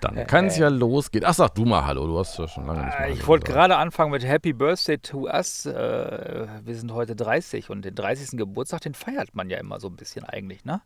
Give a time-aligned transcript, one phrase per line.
[0.00, 1.24] Dann kann es ja losgehen.
[1.26, 3.28] Ach, sag du mal Hallo, du hast ja schon lange nicht mehr Äh, Ich Hallo
[3.28, 5.66] wollte gerade anfangen mit Happy Birthday to us.
[5.66, 8.38] Äh, wir sind heute 30 und den 30.
[8.38, 10.80] Geburtstag, den feiert man ja immer so ein bisschen eigentlich, ne?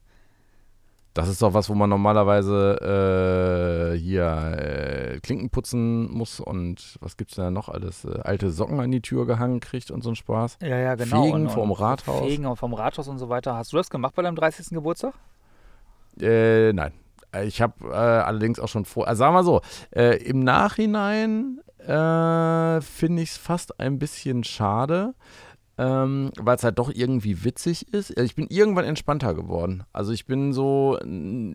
[1.14, 7.16] Das ist doch was, wo man normalerweise äh, hier äh, Klinken putzen muss und was
[7.16, 8.04] gibt's da noch alles?
[8.04, 10.58] Äh, alte Socken an die Tür gehangen kriegt und so ein Spaß.
[10.60, 11.22] Ja, ja, genau.
[11.22, 12.26] Fegen vom Rathaus.
[12.26, 13.54] Fegen vom Rathaus und so weiter.
[13.54, 14.70] Hast du das gemacht bei deinem 30.
[14.70, 15.14] Geburtstag?
[16.20, 16.92] Äh, nein.
[17.34, 19.60] Äh, Ich habe äh, allerdings auch schon vor, also sagen wir so,
[19.94, 25.14] äh, im Nachhinein äh, finde ich es fast ein bisschen schade,
[25.76, 28.16] ähm, weil es halt doch irgendwie witzig ist.
[28.16, 29.84] Äh, Ich bin irgendwann entspannter geworden.
[29.92, 30.98] Also ich bin so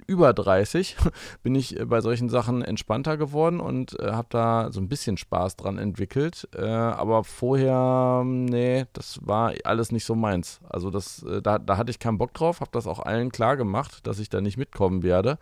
[0.07, 0.97] über 30,
[1.43, 5.17] bin ich äh, bei solchen Sachen entspannter geworden und äh, habe da so ein bisschen
[5.17, 6.47] Spaß dran entwickelt.
[6.55, 10.59] Äh, aber vorher, nee, das war alles nicht so meins.
[10.69, 13.55] Also das, äh, da, da hatte ich keinen Bock drauf, habe das auch allen klar
[13.57, 15.37] gemacht, dass ich da nicht mitkommen werde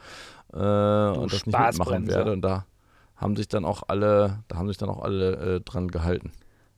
[0.53, 2.31] äh, und das nicht mitmachen werde.
[2.33, 2.65] Und da
[3.15, 6.31] haben sich dann auch alle, da haben sich dann auch alle äh, dran gehalten.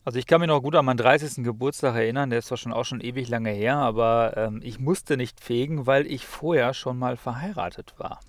[0.09, 1.43] Also ich kann mich noch gut an meinen 30.
[1.43, 5.17] Geburtstag erinnern, der ist zwar schon auch schon ewig lange her, aber ähm, ich musste
[5.17, 8.19] nicht fegen, weil ich vorher schon mal verheiratet war.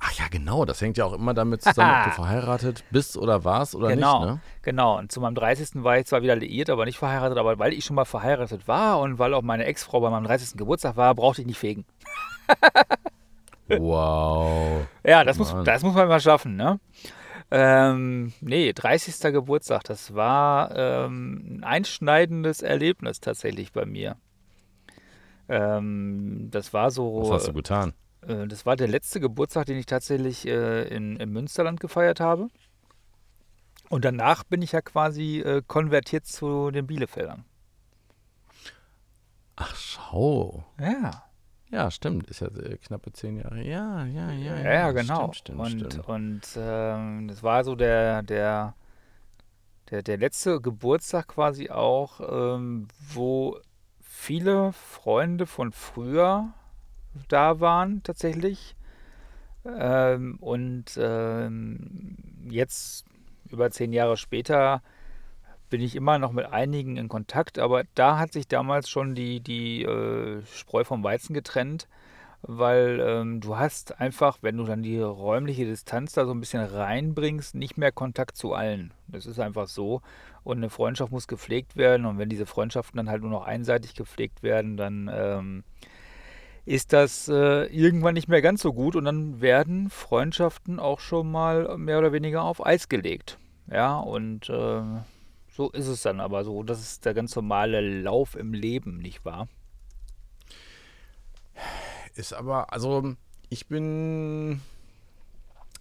[0.00, 3.44] Ach ja, genau, das hängt ja auch immer damit zusammen, ob du verheiratet bist oder
[3.44, 4.40] warst oder genau, nicht, ne?
[4.62, 4.96] genau.
[4.96, 5.84] Und zu meinem 30.
[5.84, 8.98] war ich zwar wieder liiert, aber nicht verheiratet, aber weil ich schon mal verheiratet war
[8.98, 10.56] und weil auch meine Ex-Frau bei meinem 30.
[10.56, 11.84] Geburtstag war, brauchte ich nicht fegen.
[13.68, 14.86] Wow.
[15.04, 16.80] Ja, das muss, das muss man mal schaffen, ne?
[17.54, 19.30] Ähm, nee, 30.
[19.30, 24.16] Geburtstag, das war ähm, ein einschneidendes Erlebnis tatsächlich bei mir.
[25.50, 27.20] Ähm, das war so.
[27.24, 27.92] Was hast du getan?
[28.26, 32.48] Äh, Das war der letzte Geburtstag, den ich tatsächlich äh, in, im Münsterland gefeiert habe.
[33.90, 37.44] Und danach bin ich ja quasi äh, konvertiert zu den Bielefeldern.
[39.56, 40.64] Ach, schau.
[40.80, 41.24] Ja,
[41.72, 42.28] Ja, stimmt.
[42.28, 43.62] Ist ja äh, knappe zehn Jahre.
[43.62, 44.56] Ja, ja, ja.
[44.58, 45.32] ja, ja genau.
[45.32, 46.08] Stimmt, stimmt, und stimmt.
[46.08, 48.74] und ähm, das war so der, der,
[49.90, 53.58] der, der letzte Geburtstag quasi auch, ähm, wo
[54.00, 56.52] viele Freunde von früher
[57.28, 58.76] da waren tatsächlich.
[59.64, 62.18] Ähm, und ähm,
[62.50, 63.06] jetzt,
[63.48, 64.82] über zehn Jahre später,
[65.72, 69.40] bin ich immer noch mit einigen in Kontakt, aber da hat sich damals schon die,
[69.40, 71.88] die äh, Spreu vom Weizen getrennt,
[72.42, 76.62] weil ähm, du hast einfach, wenn du dann die räumliche Distanz da so ein bisschen
[76.62, 78.92] reinbringst, nicht mehr Kontakt zu allen.
[79.08, 80.02] Das ist einfach so.
[80.44, 82.04] Und eine Freundschaft muss gepflegt werden.
[82.04, 85.64] Und wenn diese Freundschaften dann halt nur noch einseitig gepflegt werden, dann ähm,
[86.66, 88.94] ist das äh, irgendwann nicht mehr ganz so gut.
[88.94, 93.38] Und dann werden Freundschaften auch schon mal mehr oder weniger auf Eis gelegt.
[93.70, 94.82] Ja, und äh,
[95.52, 96.62] so ist es dann aber so.
[96.62, 99.48] Das ist der ganz normale Lauf im Leben, nicht wahr?
[102.14, 103.14] Ist aber, also
[103.50, 104.62] ich bin,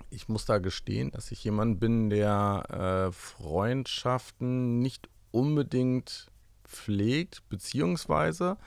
[0.09, 6.29] ich muss da gestehen, dass ich jemand bin, der äh, Freundschaften nicht unbedingt
[6.65, 8.57] pflegt, beziehungsweise,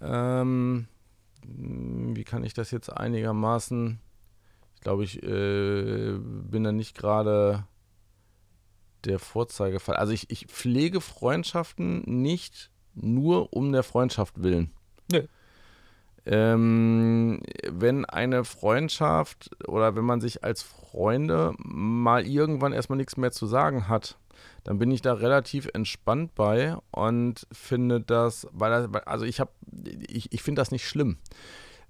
[0.00, 0.86] ähm,
[1.44, 3.98] wie kann ich das jetzt einigermaßen,
[4.76, 7.64] ich glaube, ich äh, bin da nicht gerade
[9.04, 9.96] der Vorzeigefall.
[9.96, 14.70] Also ich, ich pflege Freundschaften nicht nur um der Freundschaft willen.
[15.10, 15.22] Nö.
[16.24, 23.32] Ähm, wenn eine Freundschaft oder wenn man sich als Freunde mal irgendwann erstmal nichts mehr
[23.32, 24.18] zu sagen hat,
[24.62, 29.40] dann bin ich da relativ entspannt bei und finde das, weil, das- weil also ich
[29.40, 29.50] habe,
[30.08, 31.18] ich, ich finde das nicht schlimm.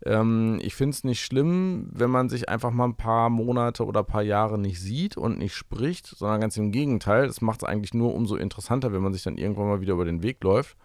[0.04, 4.00] Ähm, ich finde es nicht schlimm, wenn man sich einfach mal ein paar Monate oder
[4.00, 7.26] ein paar Jahre nicht sieht und nicht spricht, sondern ganz im Gegenteil.
[7.26, 10.04] Das macht es eigentlich nur umso interessanter, wenn man sich dann irgendwann mal wieder über
[10.04, 10.76] den Weg läuft.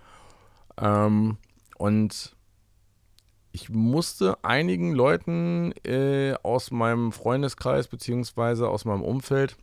[0.80, 1.38] Ähm,
[1.78, 2.36] und
[3.52, 9.58] ich musste einigen Leuten äh, aus meinem Freundeskreis beziehungsweise aus meinem Umfeld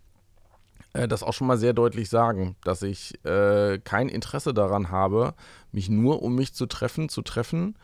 [0.94, 5.34] äh, das auch schon mal sehr deutlich sagen, dass ich äh, kein Interesse daran habe,
[5.70, 7.76] mich nur um mich zu treffen, zu treffen,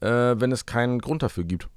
[0.00, 0.06] äh,
[0.40, 1.68] wenn es keinen Grund dafür gibt.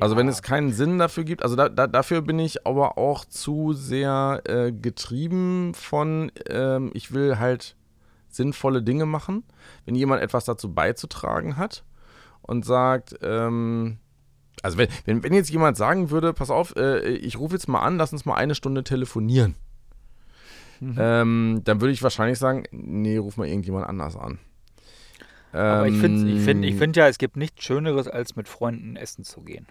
[0.00, 0.32] Also wenn Ja.
[0.32, 4.40] es keinen Sinn dafür gibt, also da, da, dafür bin ich aber auch zu sehr
[4.46, 7.76] äh, getrieben von, ähm, ich will halt
[8.28, 9.44] sinnvolle Dinge machen.
[9.84, 11.84] Wenn jemand etwas dazu beizutragen hat
[12.40, 13.98] und sagt, ähm,
[14.62, 17.80] also wenn, wenn, wenn jetzt jemand sagen würde, pass auf, äh, ich rufe jetzt mal
[17.80, 19.54] an, lass uns mal eine Stunde telefonieren,
[20.80, 20.96] Mhm.
[20.98, 24.40] ähm, dann würde ich wahrscheinlich sagen, nee, ruf mal irgendjemand anders an.
[25.52, 28.48] Aber ich finde ich find, ich Ähm, find ja, es gibt nichts Schöneres, als mit
[28.48, 29.66] Freunden essen zu gehen.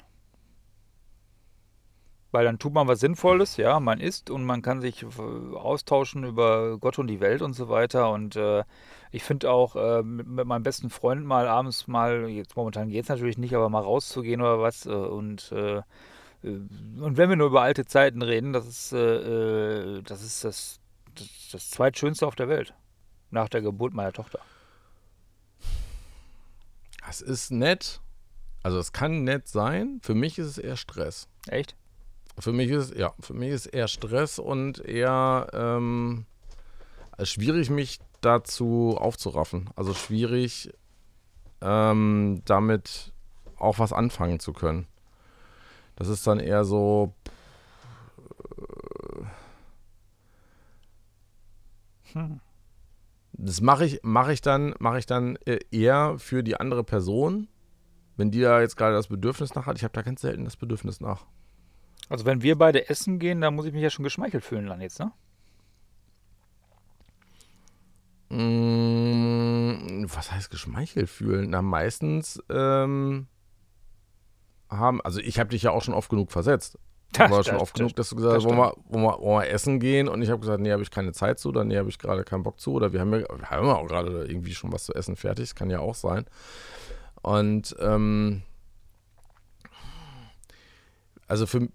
[2.32, 6.24] Weil dann tut man was Sinnvolles, ja, man isst und man kann sich äh, austauschen
[6.24, 8.12] über Gott und die Welt und so weiter.
[8.12, 8.64] Und äh,
[9.12, 13.04] ich finde auch äh, mit, mit meinem besten Freund mal abends mal, jetzt momentan geht
[13.04, 15.82] es natürlich nicht, aber mal rauszugehen oder was äh, und äh,
[16.44, 20.80] und wenn wir nur über alte Zeiten reden, das ist, äh, äh, das, ist das,
[21.14, 22.74] das, das zweitschönste auf der Welt.
[23.30, 24.40] Nach der Geburt meiner Tochter.
[27.12, 28.00] Das ist nett.
[28.64, 30.00] Also es kann nett sein.
[30.02, 31.28] Für mich ist es eher Stress.
[31.48, 31.76] Echt?
[32.40, 36.26] Für mich ist ja, für mich ist eher Stress und eher ähm,
[37.22, 39.70] schwierig, mich dazu aufzuraffen.
[39.76, 40.72] Also schwierig,
[41.60, 43.12] ähm, damit
[43.58, 44.88] auch was anfangen zu können.
[45.98, 47.14] Das ist dann eher so.
[52.14, 52.40] Hm.
[53.44, 57.48] Das mache ich, mache ich dann, mache ich dann äh, eher für die andere Person,
[58.16, 59.78] wenn die da jetzt gerade das Bedürfnis nach hat.
[59.78, 61.26] Ich habe da ganz selten das Bedürfnis nach.
[62.08, 64.80] Also wenn wir beide essen gehen, dann muss ich mich ja schon geschmeichelt fühlen dann
[64.80, 65.12] jetzt, ne?
[68.30, 71.50] Mm, was heißt geschmeichelt fühlen?
[71.50, 73.28] Na, meistens ähm,
[74.70, 76.78] haben, also ich habe dich ja auch schon oft genug versetzt.
[77.18, 79.50] Das war schon oft genug, dass du gesagt hast, wollen wir, wollen, wir, wollen wir
[79.50, 80.08] essen gehen?
[80.08, 82.24] Und ich habe gesagt, nee, habe ich keine Zeit zu, oder nee, habe ich gerade
[82.24, 84.86] keinen Bock zu, oder wir haben ja, wir haben ja auch gerade irgendwie schon was
[84.86, 86.26] zu essen fertig, das kann ja auch sein.
[87.22, 88.44] Und ähm,
[91.28, 91.68] also für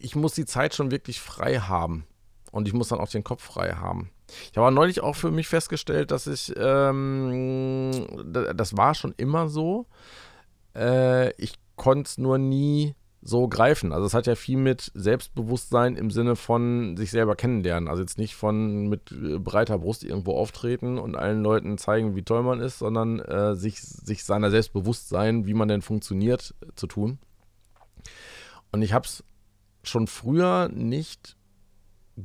[0.00, 2.06] ich muss die Zeit schon wirklich frei haben.
[2.50, 4.10] Und ich muss dann auch den Kopf frei haben.
[4.50, 9.86] Ich habe neulich auch für mich festgestellt, dass ich, ähm, das war schon immer so.
[10.74, 13.92] Äh, ich konnte es nur nie so greifen.
[13.92, 17.88] Also es hat ja viel mit Selbstbewusstsein im Sinne von sich selber kennenlernen.
[17.88, 22.22] Also jetzt nicht von mit äh, breiter Brust irgendwo auftreten und allen Leuten zeigen, wie
[22.22, 27.18] toll man ist, sondern äh, sich, sich seiner Selbstbewusstsein, wie man denn funktioniert, zu tun.
[28.70, 29.24] Und ich habe es
[29.82, 31.36] schon früher nicht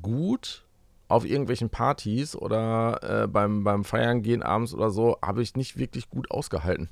[0.02, 0.66] gut
[1.08, 5.78] auf irgendwelchen Partys oder äh, beim, beim Feiern gehen abends oder so, habe ich nicht
[5.78, 6.90] wirklich gut ausgehalten.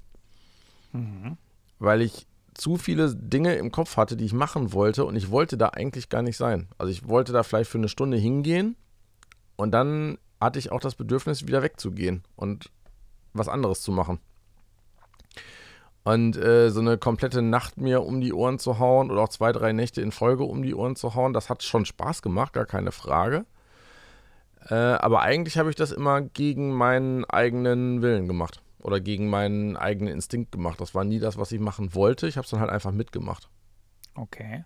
[0.92, 1.38] Mhm.
[1.80, 5.58] Weil ich zu viele Dinge im Kopf hatte, die ich machen wollte und ich wollte
[5.58, 6.68] da eigentlich gar nicht sein.
[6.78, 8.76] Also ich wollte da vielleicht für eine Stunde hingehen
[9.56, 12.70] und dann hatte ich auch das Bedürfnis, wieder wegzugehen und
[13.34, 14.20] was anderes zu machen.
[16.04, 19.52] Und äh, so eine komplette Nacht mir um die Ohren zu hauen oder auch zwei,
[19.52, 22.66] drei Nächte in Folge um die Ohren zu hauen, das hat schon Spaß gemacht, gar
[22.66, 23.46] keine Frage.
[24.68, 29.78] Äh, aber eigentlich habe ich das immer gegen meinen eigenen Willen gemacht oder gegen meinen
[29.78, 30.82] eigenen Instinkt gemacht.
[30.82, 32.28] Das war nie das, was ich machen wollte.
[32.28, 33.50] Ich habe es dann halt einfach mitgemacht.
[34.16, 34.66] Okay.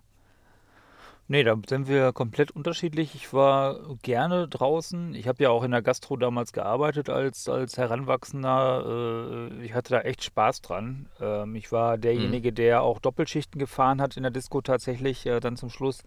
[1.27, 3.15] Nee, da sind wir komplett unterschiedlich.
[3.15, 5.15] Ich war gerne draußen.
[5.15, 9.49] Ich habe ja auch in der Gastro damals gearbeitet als, als Heranwachsender.
[9.51, 11.09] Äh, ich hatte da echt Spaß dran.
[11.19, 12.55] Ähm, ich war derjenige, mhm.
[12.55, 16.03] der auch Doppelschichten gefahren hat in der Disco tatsächlich, äh, dann zum Schluss,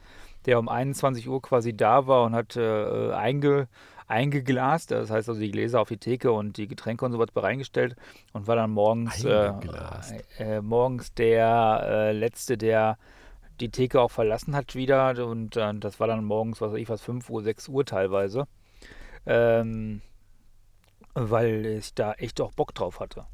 [0.46, 3.66] der um 21 Uhr quasi da war und hat äh, einge,
[4.08, 4.90] eingeglast.
[4.90, 7.96] Das heißt also die Gläser auf die Theke und die Getränke und sowas bereingestellt
[8.32, 9.52] und war dann morgens, äh,
[10.38, 12.98] äh, morgens der Letzte, der
[13.60, 16.88] die Theke auch verlassen hat wieder und äh, das war dann morgens, was weiß ich
[16.88, 18.46] was, 5 Uhr, 6 Uhr teilweise,
[19.26, 20.00] ähm,
[21.14, 23.24] weil ich da echt auch Bock drauf hatte.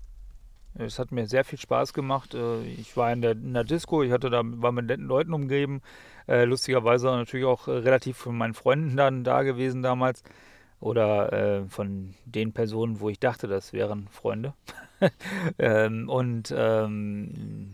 [0.76, 2.34] Es hat mir sehr viel Spaß gemacht.
[2.34, 5.32] Äh, ich war in der, in der Disco, ich hatte da, war mit netten Leuten
[5.32, 5.82] umgeben.
[6.26, 10.22] Äh, lustigerweise natürlich auch relativ von meinen Freunden dann da gewesen damals.
[10.80, 14.54] Oder äh, von den Personen, wo ich dachte, das wären Freunde.
[15.58, 17.70] ähm, und ähm,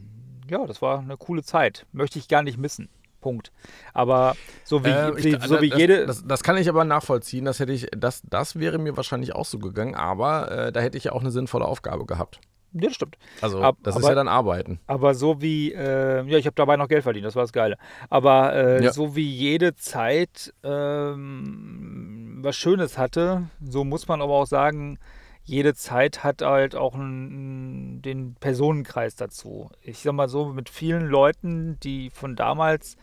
[0.49, 1.87] ja, das war eine coole Zeit.
[1.93, 2.88] Möchte ich gar nicht missen.
[3.20, 3.52] Punkt.
[3.93, 6.07] Aber so wie, äh, ich, so wie das, jede.
[6.07, 7.45] Das, das, kann ich aber nachvollziehen.
[7.45, 10.97] Das hätte ich, das, das wäre mir wahrscheinlich auch so gegangen, aber äh, da hätte
[10.97, 12.40] ich ja auch eine sinnvolle Aufgabe gehabt.
[12.73, 13.19] Ja, das stimmt.
[13.40, 14.78] Also, Ab, das aber, ist ja dann Arbeiten.
[14.87, 17.76] Aber so wie, äh, ja, ich habe dabei noch Geld verdient, das war das Geile.
[18.09, 18.92] Aber äh, ja.
[18.92, 24.99] so wie jede Zeit ähm, was Schönes hatte, so muss man aber auch sagen,
[25.44, 29.70] jede Zeit hat halt auch einen, den Personenkreis dazu.
[29.82, 32.97] Ich sag mal so, mit vielen Leuten, die von damals,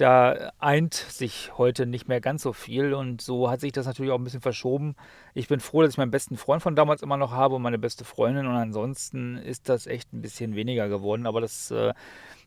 [0.00, 4.12] da eint sich heute nicht mehr ganz so viel und so hat sich das natürlich
[4.12, 4.94] auch ein bisschen verschoben.
[5.34, 7.78] Ich bin froh, dass ich meinen besten Freund von damals immer noch habe und meine
[7.78, 11.92] beste Freundin und ansonsten ist das echt ein bisschen weniger geworden, aber das äh,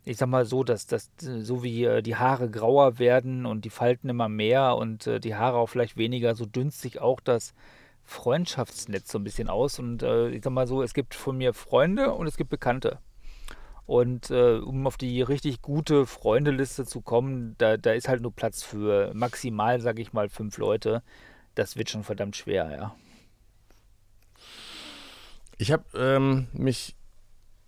[0.05, 3.69] ich sag mal so, dass das so wie äh, die Haare grauer werden und die
[3.69, 7.53] Falten immer mehr und äh, die Haare auch vielleicht weniger, so dünnt sich auch das
[8.05, 9.77] Freundschaftsnetz so ein bisschen aus.
[9.77, 12.97] Und ich sag mal so, es gibt von mir Freunde und es gibt Bekannte.
[13.91, 18.33] Und äh, um auf die richtig gute Freundeliste zu kommen, da, da ist halt nur
[18.33, 21.03] Platz für maximal, sag ich mal, fünf Leute.
[21.55, 22.95] Das wird schon verdammt schwer, ja.
[25.57, 26.95] Ich habe ähm, mich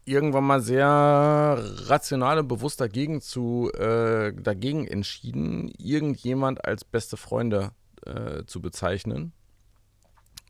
[0.05, 7.71] irgendwann mal sehr rational und bewusst dagegen zu äh, dagegen entschieden, irgendjemand als beste Freunde
[8.05, 9.33] äh, zu bezeichnen.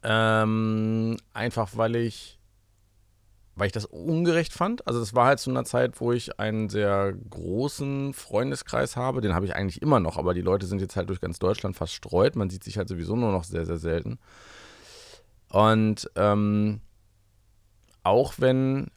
[0.03, 2.37] Ähm, einfach weil ich
[3.55, 4.87] weil ich das ungerecht fand.
[4.87, 9.21] Also das war halt zu einer Zeit, wo ich einen sehr großen Freundeskreis habe.
[9.21, 11.75] Den habe ich eigentlich immer noch, aber die Leute sind jetzt halt durch ganz Deutschland
[11.75, 12.35] verstreut.
[12.35, 14.19] Man sieht sich halt sowieso nur noch sehr, sehr selten.
[15.49, 16.81] Und ähm,
[18.01, 18.87] auch wenn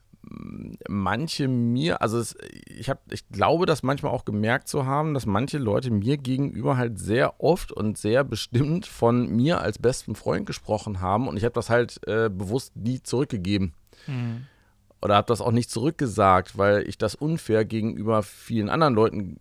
[0.88, 2.36] manche mir, also es,
[2.66, 6.76] ich habe, ich glaube, das manchmal auch gemerkt zu haben, dass manche Leute mir gegenüber
[6.76, 11.44] halt sehr oft und sehr bestimmt von mir als besten Freund gesprochen haben und ich
[11.44, 13.74] habe das halt äh, bewusst nie zurückgegeben.
[15.02, 19.38] Oder habe das auch nicht zurückgesagt, weil ich das unfair gegenüber vielen anderen Leuten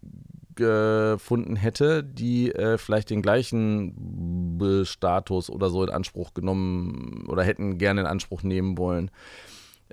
[0.56, 7.78] gefunden hätte, die äh, vielleicht den gleichen Status oder so in Anspruch genommen oder hätten
[7.78, 9.12] gerne in Anspruch nehmen wollen.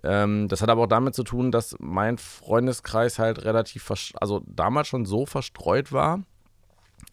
[0.03, 4.89] Ähm, das hat aber auch damit zu tun, dass mein Freundeskreis halt relativ, also damals
[4.89, 6.23] schon so verstreut war,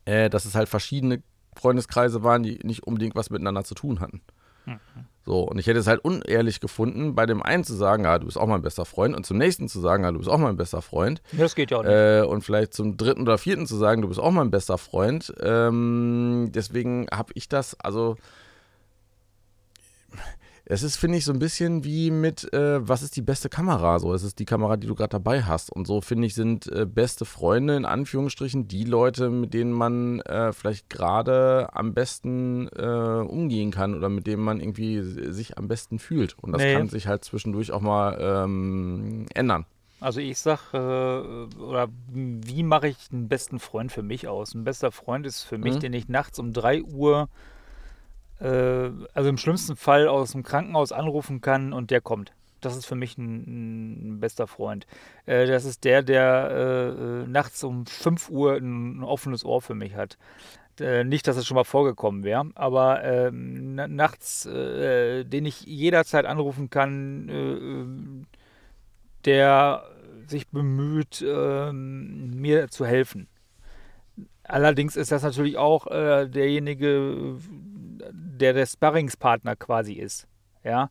[0.06, 1.22] äh, dass es halt verschiedene
[1.56, 4.22] Freundeskreise waren, die nicht unbedingt was miteinander zu tun hatten.
[4.66, 4.80] Mhm.
[5.29, 8.25] So, und ich hätte es halt unehrlich gefunden, bei dem einen zu sagen, ja, du
[8.25, 10.57] bist auch mein bester Freund, und zum nächsten zu sagen, ja, du bist auch mein
[10.57, 11.21] bester Freund.
[11.33, 11.91] Das geht ja auch nicht.
[11.91, 15.31] Äh, und vielleicht zum dritten oder vierten zu sagen, du bist auch mein bester Freund.
[15.39, 18.17] Ähm, deswegen habe ich das, also
[20.71, 23.97] es ist, finde ich, so ein bisschen wie mit, äh, was ist die beste Kamera?
[23.97, 25.71] So, es ist die Kamera, die du gerade dabei hast.
[25.71, 30.19] Und so, finde ich, sind äh, beste Freunde in Anführungsstrichen die Leute, mit denen man
[30.21, 35.67] äh, vielleicht gerade am besten äh, umgehen kann oder mit denen man irgendwie sich am
[35.67, 36.38] besten fühlt.
[36.38, 36.75] Und das nee.
[36.75, 39.65] kann sich halt zwischendurch auch mal ähm, ändern.
[39.99, 44.53] Also ich sag, äh, oder wie mache ich einen besten Freund für mich aus?
[44.53, 45.79] Ein bester Freund ist für mich, mhm.
[45.79, 47.27] den ich nachts um 3 Uhr
[48.39, 52.34] äh, also im schlimmsten Fall aus dem Krankenhaus anrufen kann und der kommt.
[52.62, 54.86] Das ist für mich ein, ein bester Freund.
[55.25, 59.75] Äh, das ist der, der äh, nachts um 5 Uhr ein, ein, offenes Ohr für
[59.75, 60.17] mich hat.
[60.79, 66.25] Äh, nicht, dass es schon mal vorgekommen wäre, aber ähm, nachts, äh, den ich jederzeit
[66.25, 68.25] anrufen kann, äh,
[69.25, 69.84] der
[70.27, 73.27] sich bemüht, ähm, mir zu helfen.
[74.43, 77.38] Allerdings ist das natürlich auch derjenige,
[78.41, 80.27] der der Sparringspartner quasi ist.
[80.63, 80.89] Ja.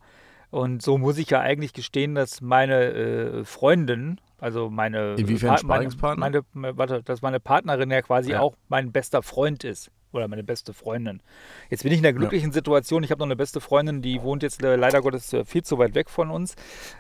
[0.51, 5.59] Und so muss ich ja eigentlich gestehen, dass meine äh, Freundin, also meine, Inwiefern pa
[5.59, 6.21] Sparringspartner?
[6.21, 8.41] Meine, meine, warte, dass meine Partnerin ja quasi ja.
[8.41, 9.91] auch mein bester Freund ist.
[10.13, 11.21] Oder meine beste Freundin.
[11.69, 12.55] Jetzt bin ich in der glücklichen ja.
[12.55, 13.03] Situation.
[13.03, 15.79] Ich habe noch eine beste Freundin, die wohnt jetzt äh, leider Gottes äh, viel zu
[15.79, 16.55] weit weg von uns.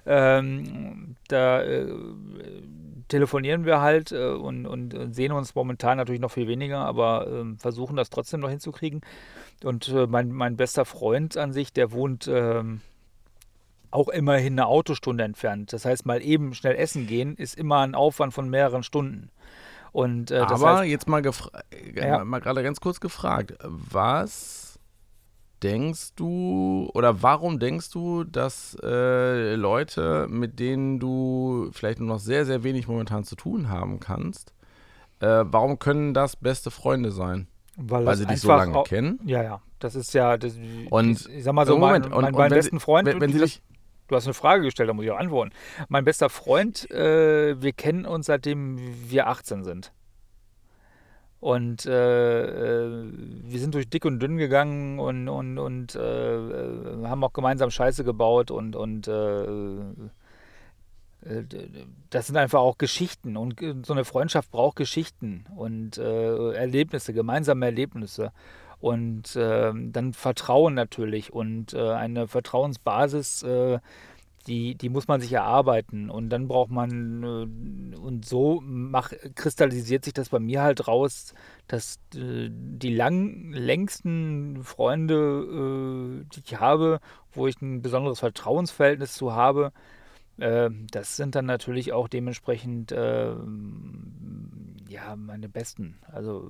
[0.05, 1.89] Ähm, da äh,
[3.09, 7.59] telefonieren wir halt äh, und, und, sehen uns momentan natürlich noch viel weniger, aber äh,
[7.59, 9.01] versuchen das trotzdem noch hinzukriegen.
[9.65, 12.83] Und äh, mein, mein bester Freund an sich, der wohnt ähm,
[13.91, 15.73] auch immerhin eine Autostunde entfernt.
[15.73, 19.31] Das heißt, mal eben schnell essen gehen, ist immer ein Aufwand von mehreren Stunden.
[19.93, 21.31] Und, äh, Aber heißt, jetzt mal, äh,
[21.95, 22.25] ja.
[22.25, 24.79] mal gerade ganz kurz gefragt, was
[25.63, 32.21] denkst du oder warum denkst du, dass äh, Leute, mit denen du vielleicht nur noch
[32.21, 34.53] sehr, sehr wenig momentan zu tun haben kannst,
[35.21, 37.49] äh, warum können das beste Freunde sein?
[37.77, 39.21] Weil, weil sie dich so lange auch, kennen.
[39.25, 39.61] Ja, ja.
[39.79, 40.55] Das ist ja, das,
[40.91, 43.39] und ich sag mal so, Moment, mein, mein, und, mein besten Freund, wenn, wenn sie
[43.39, 43.63] dich,
[44.09, 45.53] du hast eine Frage gestellt, da muss ich auch antworten.
[45.89, 48.79] Mein bester Freund, äh, wir kennen uns seitdem
[49.11, 49.93] wir 18 sind.
[51.41, 57.07] Und äh, äh, wir sind durch dick und dünn gegangen und, und, und äh, äh
[57.07, 59.77] haben auch gemeinsam Scheiße gebaut und, und äh,
[62.11, 68.33] das sind einfach auch Geschichten und so eine Freundschaft braucht Geschichten und Erlebnisse, gemeinsame Erlebnisse
[68.81, 73.79] und äh, dann Vertrauen natürlich und äh, eine Vertrauensbasis, äh,
[74.47, 80.05] die, die muss man sich erarbeiten und dann braucht man äh, und so mach, kristallisiert
[80.05, 81.35] sich das bei mir halt raus,
[81.67, 87.01] dass die lang, längsten Freunde, die ich habe,
[87.33, 89.73] wo ich ein besonderes Vertrauensverhältnis zu habe,
[90.39, 93.35] äh, das sind dann natürlich auch dementsprechend äh,
[94.89, 95.99] ja meine besten.
[96.11, 96.49] Also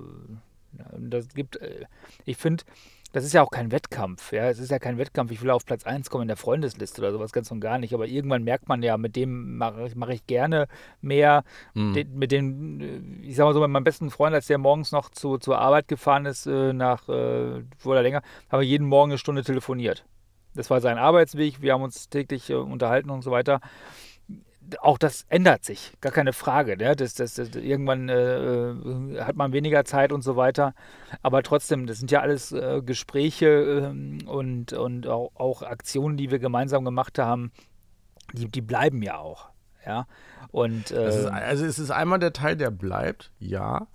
[0.97, 1.85] das gibt, äh,
[2.25, 2.63] ich finde,
[3.11, 4.31] das ist ja auch kein Wettkampf.
[4.31, 5.31] Ja, es ist ja kein Wettkampf.
[5.31, 7.93] Ich will auf Platz 1 kommen in der Freundesliste oder sowas ganz und gar nicht.
[7.93, 10.67] Aber irgendwann merkt man ja, mit dem mache ich, mach ich gerne
[11.01, 11.43] mehr.
[11.73, 11.93] Mhm.
[11.93, 15.09] Den, mit dem, ich sag mal so, mit meinem besten Freund, als der morgens noch
[15.09, 19.17] zu, zur Arbeit gefahren ist, äh, nach, äh, oder länger, haben wir jeden Morgen eine
[19.17, 20.05] Stunde telefoniert.
[20.53, 23.59] Das war sein Arbeitsweg, wir haben uns täglich äh, unterhalten und so weiter.
[24.81, 26.77] Auch das ändert sich, gar keine Frage.
[26.77, 26.95] Ne?
[26.95, 30.73] Das, das, das, irgendwann äh, äh, hat man weniger Zeit und so weiter.
[31.21, 36.31] Aber trotzdem, das sind ja alles äh, Gespräche ähm, und, und auch, auch, Aktionen, die
[36.31, 37.51] wir gemeinsam gemacht haben,
[38.33, 39.49] die, die bleiben ja auch.
[39.85, 40.07] Ja?
[40.51, 43.87] Und, ist, ähm, also es ist einmal der Teil, der bleibt, ja.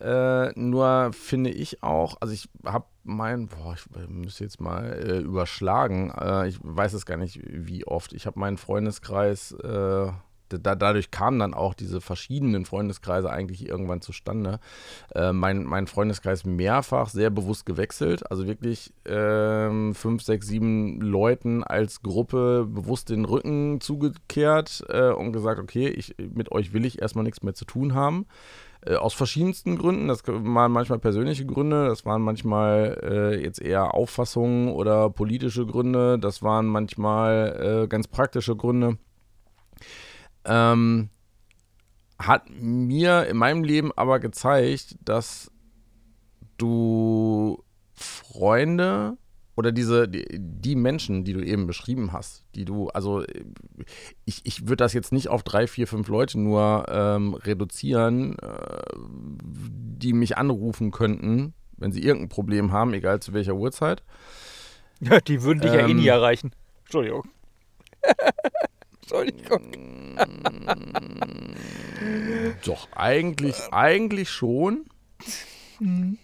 [0.00, 5.18] Äh, nur finde ich auch, also ich habe mein, boah, ich müsste jetzt mal äh,
[5.18, 6.10] überschlagen.
[6.10, 8.12] Äh, ich weiß es gar nicht, wie oft.
[8.12, 10.12] Ich habe meinen Freundeskreis, äh,
[10.48, 14.60] da, dadurch kamen dann auch diese verschiedenen Freundeskreise eigentlich irgendwann zustande.
[15.14, 18.30] Äh, mein, mein Freundeskreis mehrfach sehr bewusst gewechselt.
[18.30, 25.32] Also wirklich ähm, fünf, sechs, sieben Leuten als Gruppe bewusst den Rücken zugekehrt äh, und
[25.32, 28.26] gesagt, okay, ich, mit euch will ich erstmal nichts mehr zu tun haben.
[28.84, 30.08] Äh, aus verschiedensten Gründen.
[30.08, 36.18] Das waren manchmal persönliche Gründe, das waren manchmal äh, jetzt eher Auffassungen oder politische Gründe,
[36.18, 38.98] das waren manchmal äh, ganz praktische Gründe.
[40.44, 41.10] Ähm,
[42.18, 45.52] hat mir in meinem Leben aber gezeigt, dass
[46.58, 47.62] du
[47.94, 49.16] Freunde
[49.54, 53.22] oder diese, die, Menschen, die du eben beschrieben hast, die du, also
[54.24, 58.82] ich, ich würde das jetzt nicht auf drei, vier, fünf Leute nur ähm, reduzieren, äh,
[58.96, 64.02] die mich anrufen könnten, wenn sie irgendein Problem haben, egal zu welcher Uhrzeit.
[65.00, 66.52] Ja, die würden dich ähm, ja eh nie ähm, erreichen.
[66.84, 67.28] Entschuldigung.
[69.02, 70.16] Entschuldigung.
[72.64, 74.86] Doch, eigentlich, eigentlich schon.
[75.78, 76.18] Mhm.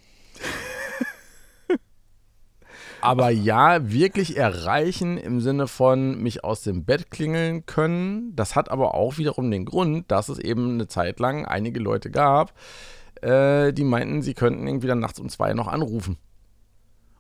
[3.00, 8.35] Aber ja, wirklich erreichen im Sinne von mich aus dem Bett klingeln können.
[8.35, 12.11] Das hat aber auch wiederum den Grund, dass es eben eine Zeit lang einige Leute
[12.11, 12.52] gab,
[13.23, 16.19] äh, die meinten, sie könnten irgendwie dann nachts um zwei noch anrufen.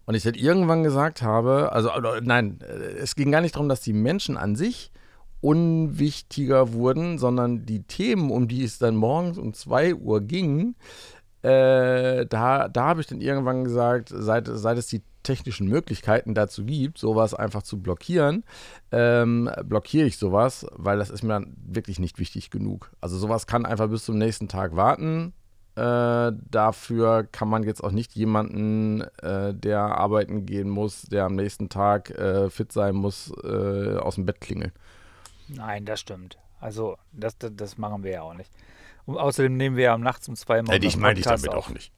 [0.04, 1.90] Und ich halt irgendwann gesagt habe, also
[2.22, 4.90] nein, äh, es ging gar nicht darum, dass die Menschen an sich
[5.40, 10.74] unwichtiger wurden, sondern die Themen, um die es dann morgens um 2 Uhr ging,
[11.42, 16.64] äh, da, da habe ich dann irgendwann gesagt, seit, seit es die technischen Möglichkeiten dazu
[16.64, 18.44] gibt, sowas einfach zu blockieren,
[18.92, 22.90] ähm, blockiere ich sowas, weil das ist mir dann wirklich nicht wichtig genug.
[23.02, 25.34] Also sowas kann einfach bis zum nächsten Tag warten.
[25.76, 31.36] Äh, dafür kann man jetzt auch nicht jemanden, äh, der arbeiten gehen muss, der am
[31.36, 34.72] nächsten Tag äh, fit sein muss, äh, aus dem Bett klingeln.
[35.48, 36.38] Nein, das stimmt.
[36.58, 38.50] Also, das, das, das machen wir ja auch nicht.
[39.04, 40.82] Und außerdem nehmen wir ja nachts um zwei Mal.
[40.82, 41.92] ich meine ich damit auch nicht.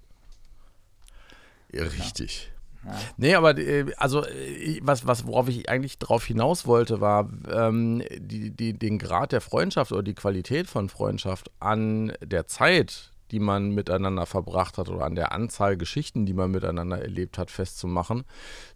[1.73, 2.53] Richtig.
[2.85, 2.99] Ja.
[3.17, 8.03] Nee, aber äh, also äh, was, was, worauf ich eigentlich drauf hinaus wollte, war ähm,
[8.17, 13.41] die, die, den Grad der Freundschaft oder die Qualität von Freundschaft an der Zeit, die
[13.41, 18.25] man miteinander verbracht hat oder an der Anzahl Geschichten, die man miteinander erlebt hat, festzumachen,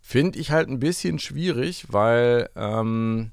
[0.01, 3.33] finde ich halt ein bisschen schwierig, weil ähm,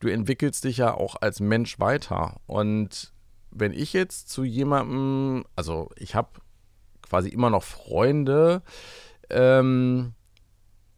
[0.00, 2.40] du entwickelst dich ja auch als Mensch weiter.
[2.46, 3.12] Und
[3.50, 6.28] wenn ich jetzt zu jemandem, also ich habe
[7.02, 8.62] quasi immer noch Freunde,
[9.30, 10.12] ähm,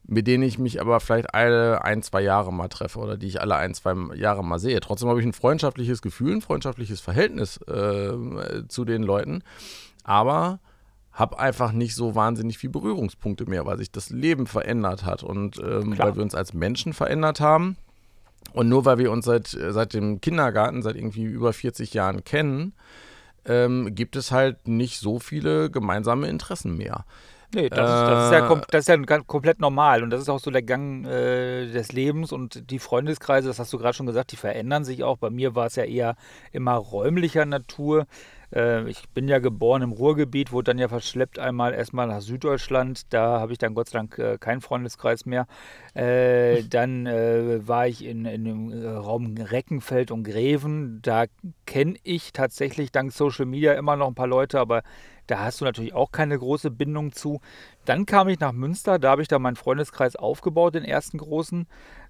[0.07, 3.41] mit denen ich mich aber vielleicht alle ein, zwei Jahre mal treffe oder die ich
[3.41, 4.81] alle ein, zwei Jahre mal sehe.
[4.81, 8.13] Trotzdem habe ich ein freundschaftliches Gefühl, ein freundschaftliches Verhältnis äh,
[8.69, 9.45] zu den Leuten,
[10.03, 10.59] aber
[11.13, 15.59] habe einfach nicht so wahnsinnig viele Berührungspunkte mehr, weil sich das Leben verändert hat und
[15.59, 17.77] ähm, weil wir uns als Menschen verändert haben
[18.53, 22.73] und nur weil wir uns seit, seit dem Kindergarten, seit irgendwie über 40 Jahren kennen,
[23.45, 27.05] ähm, gibt es halt nicht so viele gemeinsame Interessen mehr.
[27.55, 28.61] Nee, das, äh, ist, das, ist, ja, äh.
[28.71, 32.33] das ist ja komplett normal und das ist auch so der Gang äh, des Lebens
[32.33, 35.19] und die Freundeskreise, das hast du gerade schon gesagt, die verändern sich auch.
[35.19, 36.17] Bei mir war es ja eher
[36.53, 38.07] immer räumlicher Natur.
[38.55, 43.13] Äh, ich bin ja geboren im Ruhrgebiet, wurde dann ja verschleppt einmal erstmal nach Süddeutschland.
[43.13, 45.47] Da habe ich dann Gott sei Dank äh, keinen Freundeskreis mehr.
[45.95, 51.01] Äh, dann war ich in, in dem Raum Reckenfeld und Greven.
[51.03, 51.25] Da
[51.67, 54.83] kenne ich tatsächlich dank Social Media immer noch ein paar Leute, aber
[55.31, 57.41] da hast du natürlich auch keine große Bindung zu.
[57.85, 61.67] Dann kam ich nach Münster, da habe ich da meinen Freundeskreis aufgebaut, den ersten großen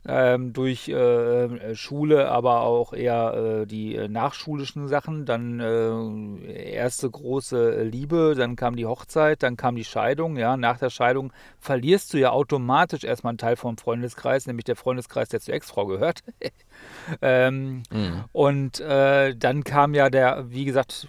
[0.06, 5.26] ähm, durch äh, äh, Schule, aber auch eher äh, die äh, nachschulischen Sachen.
[5.26, 10.36] Dann äh, erste große Liebe, dann kam die Hochzeit, dann kam die Scheidung.
[10.38, 14.76] Ja, nach der Scheidung verlierst du ja automatisch erstmal einen Teil vom Freundeskreis, nämlich der
[14.76, 16.20] Freundeskreis, der zur Ex-Frau gehört.
[17.22, 18.24] ähm, mhm.
[18.32, 21.08] Und äh, dann kam ja der, wie gesagt,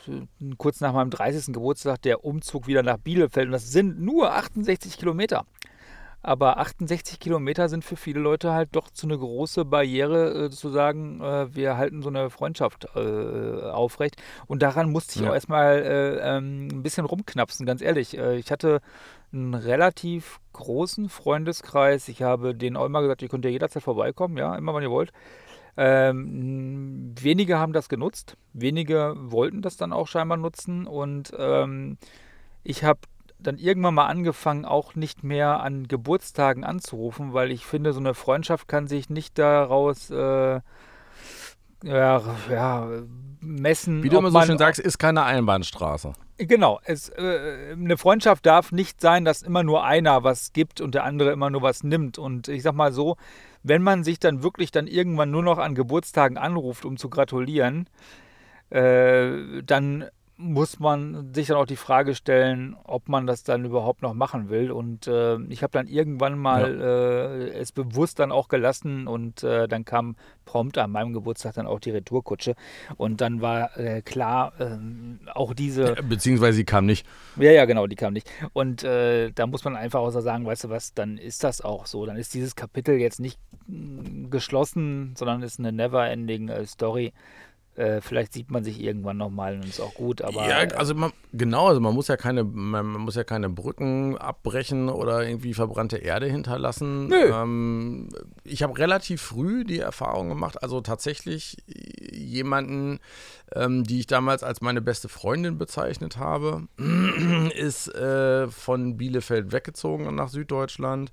[0.57, 1.53] kurz nach meinem 30.
[1.53, 3.45] Geburtstag der Umzug wieder nach Bielefeld.
[3.45, 5.45] Und das sind nur 68 Kilometer.
[6.23, 10.69] Aber 68 Kilometer sind für viele Leute halt doch zu eine große Barriere, äh, zu
[10.69, 12.99] sagen, äh, wir halten so eine Freundschaft äh,
[13.69, 14.21] aufrecht.
[14.45, 15.31] Und daran musste ich ja.
[15.31, 18.17] auch erstmal äh, ähm, ein bisschen rumknapsen, ganz ehrlich.
[18.17, 18.81] Äh, ich hatte
[19.33, 22.07] einen relativ großen Freundeskreis.
[22.07, 24.91] Ich habe denen auch immer gesagt, ihr könnt ja jederzeit vorbeikommen, ja, immer wann ihr
[24.91, 25.11] wollt.
[25.77, 31.97] Ähm, wenige haben das genutzt, wenige wollten das dann auch scheinbar nutzen und ähm,
[32.63, 32.99] ich habe
[33.41, 38.13] dann irgendwann mal angefangen, auch nicht mehr an Geburtstagen anzurufen, weil ich finde, so eine
[38.13, 40.61] Freundschaft kann sich nicht daraus äh,
[41.83, 42.87] ja, ja,
[43.39, 44.03] messen.
[44.03, 46.13] Wie du immer so man- schön sagst, ist keine Einbahnstraße.
[46.37, 50.95] Genau, es, äh, eine Freundschaft darf nicht sein, dass immer nur einer was gibt und
[50.95, 52.17] der andere immer nur was nimmt.
[52.17, 53.17] Und ich sag mal so,
[53.61, 57.87] wenn man sich dann wirklich dann irgendwann nur noch an Geburtstagen anruft, um zu gratulieren,
[58.71, 60.05] äh, dann
[60.41, 64.49] muss man sich dann auch die Frage stellen, ob man das dann überhaupt noch machen
[64.49, 64.71] will.
[64.71, 69.67] Und äh, ich habe dann irgendwann mal äh, es bewusst dann auch gelassen und äh,
[69.67, 72.55] dann kam prompt an meinem Geburtstag dann auch die Retourkutsche.
[72.97, 77.05] Und dann war äh, klar, ähm, auch diese Beziehungsweise sie kam nicht.
[77.37, 78.29] ja, ja, genau, die kam nicht.
[78.53, 81.85] Und äh, da muss man einfach auch sagen, weißt du was, dann ist das auch
[81.85, 82.05] so.
[82.05, 87.13] Dann ist dieses Kapitel jetzt nicht mm, geschlossen, sondern ist eine never-ending äh, Story.
[87.81, 90.93] Äh, vielleicht sieht man sich irgendwann nochmal und ist auch gut, aber ja, äh, also
[90.93, 95.27] man, genau, also man muss ja keine, man, man muss ja keine Brücken abbrechen oder
[95.27, 97.07] irgendwie verbrannte Erde hinterlassen.
[97.07, 97.33] Nö.
[97.33, 98.09] Ähm,
[98.43, 101.57] ich habe relativ früh die Erfahrung gemacht, also tatsächlich
[102.11, 102.99] jemanden,
[103.55, 106.67] ähm, die ich damals als meine beste Freundin bezeichnet habe,
[107.55, 111.11] ist äh, von Bielefeld weggezogen nach Süddeutschland.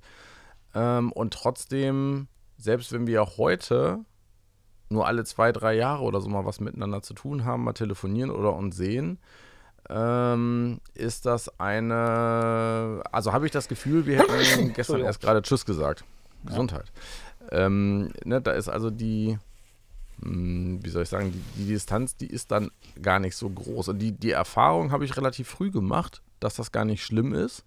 [0.75, 2.27] Ähm, und trotzdem,
[2.59, 4.05] selbst wenn wir heute
[4.89, 8.31] nur alle zwei, drei Jahre oder so mal was miteinander zu tun haben, mal telefonieren
[8.31, 9.19] oder uns sehen,
[9.89, 15.65] ähm, ist das eine, also habe ich das Gefühl, wir hätten gestern erst gerade Tschüss
[15.65, 16.03] gesagt.
[16.45, 16.91] Gesundheit.
[17.51, 19.37] Ähm, ne, da ist also die,
[20.21, 22.71] hm, wie soll ich sagen, die, die Distanz, die ist dann
[23.01, 23.89] gar nicht so groß.
[23.89, 27.65] Und die, die Erfahrung habe ich relativ früh gemacht, dass das gar nicht schlimm ist.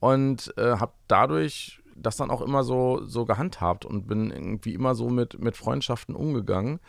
[0.00, 4.94] Und äh, habe dadurch das dann auch immer so, so gehandhabt und bin irgendwie immer
[4.94, 6.80] so mit, mit Freundschaften umgegangen.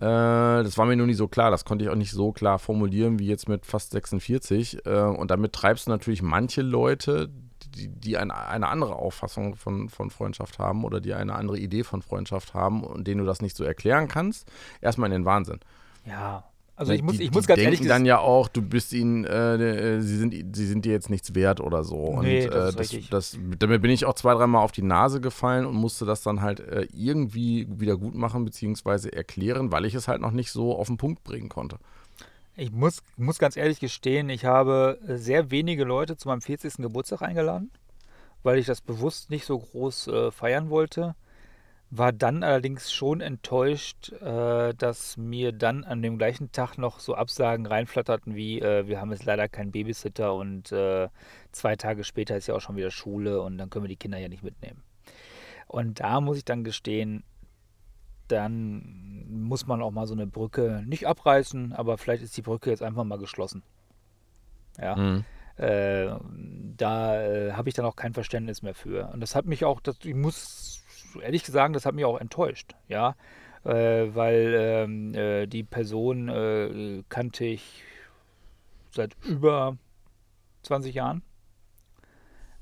[0.00, 1.50] das war mir nur nie so klar.
[1.50, 4.86] Das konnte ich auch nicht so klar formulieren wie jetzt mit fast 46.
[4.86, 7.30] Äh, und damit treibst du natürlich manche Leute,
[7.74, 11.84] die, die ein, eine andere Auffassung von, von Freundschaft haben oder die eine andere Idee
[11.84, 15.60] von Freundschaft haben und denen du das nicht so erklären kannst, erstmal in den Wahnsinn.
[16.06, 16.44] ja.
[16.78, 18.92] Also ich muss, die, ich muss die ganz denken ehrlich dann ja auch, du bist
[18.92, 21.96] ihnen, äh, äh, sie, sind, sie sind dir jetzt nichts wert oder so.
[21.96, 25.22] Und Nee, das äh, das, das, damit bin ich auch zwei, dreimal auf die Nase
[25.22, 29.94] gefallen und musste das dann halt äh, irgendwie wieder gut machen, beziehungsweise erklären, weil ich
[29.94, 31.78] es halt noch nicht so auf den Punkt bringen konnte.
[32.56, 36.76] Ich muss, muss ganz ehrlich gestehen, ich habe äh, sehr wenige Leute zu meinem 40.
[36.76, 37.70] Geburtstag eingeladen,
[38.42, 41.14] weil ich das bewusst nicht so groß äh, feiern wollte.
[41.90, 47.14] War dann allerdings schon enttäuscht, äh, dass mir dann an dem gleichen Tag noch so
[47.14, 51.08] Absagen reinflatterten wie, äh, wir haben jetzt leider keinen Babysitter und äh,
[51.52, 54.18] zwei Tage später ist ja auch schon wieder Schule und dann können wir die Kinder
[54.18, 54.82] ja nicht mitnehmen.
[55.68, 57.22] Und da muss ich dann gestehen,
[58.28, 62.70] dann muss man auch mal so eine Brücke nicht abreißen, aber vielleicht ist die Brücke
[62.70, 63.62] jetzt einfach mal geschlossen.
[64.80, 64.96] Ja.
[64.96, 65.24] Mhm.
[65.56, 66.10] Äh,
[66.76, 69.08] da äh, habe ich dann auch kein Verständnis mehr für.
[69.12, 70.75] Und das hat mich auch, das, ich muss
[71.20, 73.16] ehrlich sagen, das hat mich auch enttäuscht, ja,
[73.64, 77.82] äh, weil ähm, äh, die Person äh, kannte ich
[78.90, 79.76] seit über
[80.62, 81.22] 20 Jahren.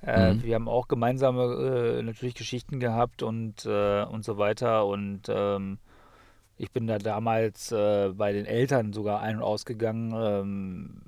[0.03, 0.43] Äh, Mhm.
[0.43, 4.87] Wir haben auch gemeinsame äh, natürlich Geschichten gehabt und, äh, und so weiter.
[4.87, 5.79] Und ähm,
[6.57, 11.03] ich bin da damals bei den Eltern sogar ein- und ausgegangen, ähm,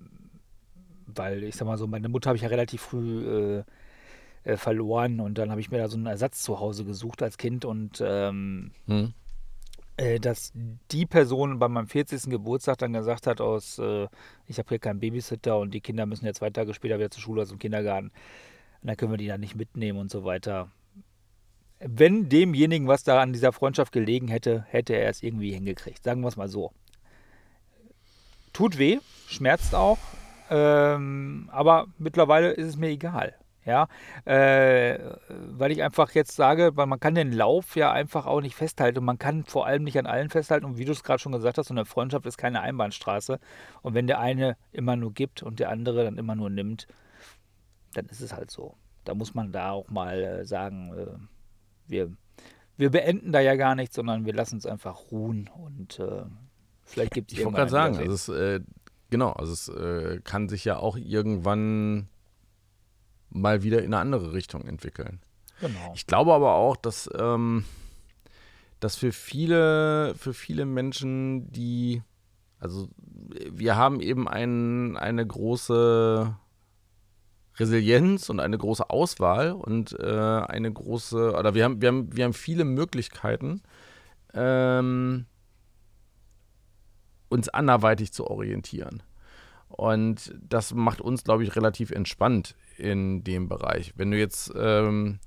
[1.07, 3.63] weil ich sag mal so, meine Mutter habe ich ja relativ früh
[4.47, 7.37] äh, verloren und dann habe ich mir da so einen Ersatz zu Hause gesucht als
[7.37, 9.13] Kind und ähm, Mhm.
[9.97, 10.53] äh, dass
[10.93, 12.31] die Person bei meinem 40.
[12.31, 14.07] Geburtstag dann gesagt hat, aus, äh,
[14.47, 17.23] ich habe hier keinen Babysitter und die Kinder müssen ja zwei Tage später wieder zur
[17.23, 18.13] Schule oder zum Kindergarten.
[18.83, 20.71] Und dann können wir die dann nicht mitnehmen und so weiter.
[21.81, 26.05] Wenn demjenigen, was da an dieser Freundschaft gelegen hätte, hätte er es irgendwie hingekriegt.
[26.05, 26.73] Sagen wir es mal so.
[28.53, 29.99] Tut weh, schmerzt auch,
[30.51, 33.35] ähm, aber mittlerweile ist es mir egal.
[33.67, 33.89] Ja,
[34.25, 34.97] äh,
[35.29, 39.01] weil ich einfach jetzt sage, weil man kann den Lauf ja einfach auch nicht festhalten
[39.01, 40.65] und man kann vor allem nicht an allen festhalten.
[40.65, 43.41] Und wie du es gerade schon gesagt hast, so eine Freundschaft ist keine Einbahnstraße.
[43.83, 46.87] Und wenn der eine immer nur gibt und der andere dann immer nur nimmt,
[47.95, 48.77] dann ist es halt so.
[49.05, 51.19] Da muss man da auch mal äh, sagen, äh,
[51.89, 52.13] wir,
[52.77, 56.23] wir beenden da ja gar nichts, sondern wir lassen es einfach ruhen und äh,
[56.85, 58.61] vielleicht gibt es Ich wollte gerade sagen, also es, äh,
[59.11, 62.09] genau, also es äh, kann sich ja auch irgendwann
[63.31, 65.21] mal wieder in eine andere Richtung entwickeln.
[65.61, 65.93] genau.
[65.95, 67.65] Ich glaube aber auch, dass, ähm,
[68.81, 72.03] dass für viele, für viele Menschen, die,
[72.59, 72.89] also
[73.51, 76.37] wir haben eben ein, eine große
[77.59, 82.25] Resilienz und eine große Auswahl und äh, eine große, oder wir haben, wir haben, wir
[82.25, 83.63] haben viele Möglichkeiten,
[84.35, 85.27] ähm,
[87.29, 89.03] uns anderweitig zu orientieren.
[89.77, 93.93] Und das macht uns, glaube ich, relativ entspannt in dem Bereich.
[93.97, 95.19] Wenn du jetzt ähm,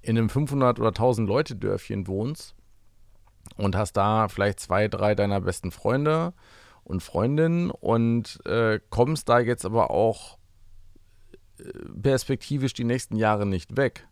[0.00, 2.54] in einem 500 oder 1000 Leute Dörfchen wohnst,
[3.56, 6.32] und hast da vielleicht zwei, drei deiner besten Freunde
[6.84, 10.38] und Freundinnen und äh, kommst da jetzt aber auch
[11.58, 11.64] äh,
[12.02, 14.08] perspektivisch die nächsten Jahre nicht weg,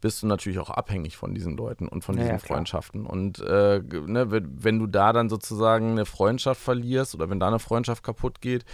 [0.00, 3.06] bist du natürlich auch abhängig von diesen Leuten und von diesen ja, Freundschaften.
[3.06, 7.58] Und äh, ne, wenn du da dann sozusagen eine Freundschaft verlierst oder wenn da eine
[7.58, 8.64] Freundschaft kaputt geht,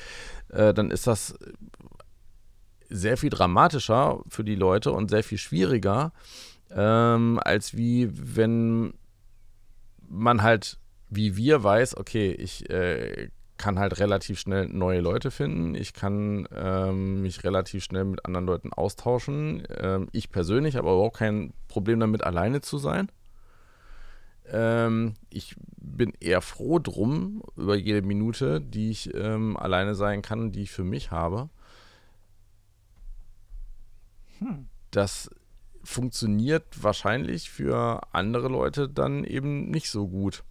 [0.48, 1.38] äh, dann ist das
[2.88, 6.12] sehr viel dramatischer für die Leute und sehr viel schwieriger,
[6.70, 8.94] ähm, als wie wenn
[10.09, 10.79] man halt
[11.11, 15.75] wie wir weiß, okay, ich äh, kann halt relativ schnell neue Leute finden.
[15.75, 19.62] Ich kann ähm, mich relativ schnell mit anderen Leuten austauschen.
[19.77, 23.12] Ähm, ich persönlich habe aber auch kein Problem damit, alleine zu sein.
[24.46, 30.53] Ähm, ich bin eher froh drum über jede Minute, die ich ähm, alleine sein kann,
[30.53, 31.51] die ich für mich habe.
[34.38, 34.68] Hm.
[34.90, 35.31] Das
[35.85, 40.44] funktioniert wahrscheinlich für andere Leute dann eben nicht so gut.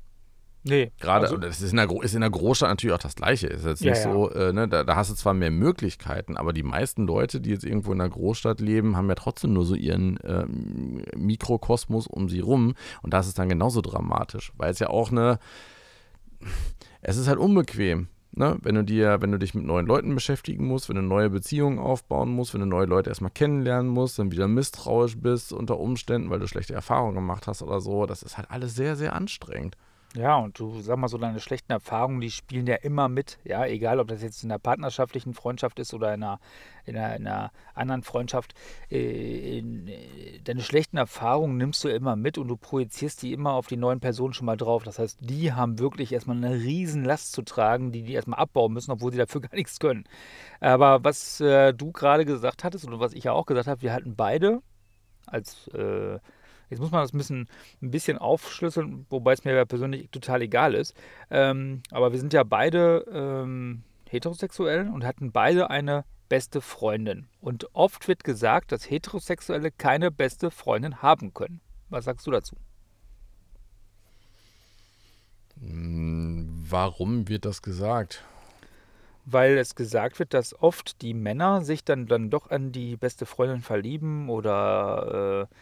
[0.70, 0.92] Nee.
[1.00, 3.48] Gerade, also, das ist in, der, ist in der Großstadt natürlich auch das Gleiche.
[3.48, 6.54] Ist jetzt nicht ja, so, äh, ne, da, da, hast du zwar mehr Möglichkeiten, aber
[6.54, 9.76] die meisten Leute, die jetzt irgendwo in der Großstadt leben, haben ja trotzdem nur so
[9.76, 10.46] ihren äh,
[11.16, 12.76] Mikrokosmos um sie rum.
[13.02, 15.40] Und das ist dann genauso dramatisch, weil es ja auch eine,
[17.02, 18.08] es ist halt unbequem.
[18.32, 18.58] Ne?
[18.62, 21.80] Wenn du dir, wenn du dich mit neuen Leuten beschäftigen musst, wenn du neue Beziehungen
[21.80, 26.30] aufbauen musst, wenn du neue Leute erstmal kennenlernen musst, dann wieder misstrauisch bist unter Umständen,
[26.30, 29.76] weil du schlechte Erfahrungen gemacht hast oder so, das ist halt alles sehr, sehr anstrengend.
[30.16, 33.38] Ja, und du sag mal so, deine schlechten Erfahrungen, die spielen ja immer mit.
[33.44, 36.40] Ja, egal ob das jetzt in einer partnerschaftlichen Freundschaft ist oder in einer,
[36.86, 38.56] in einer, in einer anderen Freundschaft.
[38.90, 43.54] Äh, in, äh, deine schlechten Erfahrungen nimmst du immer mit und du projizierst die immer
[43.54, 44.82] auf die neuen Personen schon mal drauf.
[44.84, 48.74] Das heißt, die haben wirklich erstmal eine riesen Last zu tragen, die die erstmal abbauen
[48.74, 50.06] müssen, obwohl sie dafür gar nichts können.
[50.60, 53.94] Aber was äh, du gerade gesagt hattest und was ich ja auch gesagt habe, wir
[53.94, 54.64] hatten beide
[55.28, 56.18] als äh,
[56.70, 57.50] Jetzt muss man das ein bisschen,
[57.82, 60.96] ein bisschen aufschlüsseln, wobei es mir ja persönlich total egal ist.
[61.32, 67.28] Ähm, aber wir sind ja beide ähm, heterosexuell und hatten beide eine beste Freundin.
[67.42, 71.60] Und oft wird gesagt, dass Heterosexuelle keine beste Freundin haben können.
[71.90, 72.56] Was sagst du dazu?
[75.60, 78.24] Hm, warum wird das gesagt?
[79.26, 83.26] Weil es gesagt wird, dass oft die Männer sich dann, dann doch an die beste
[83.26, 85.56] Freundin verlieben oder äh,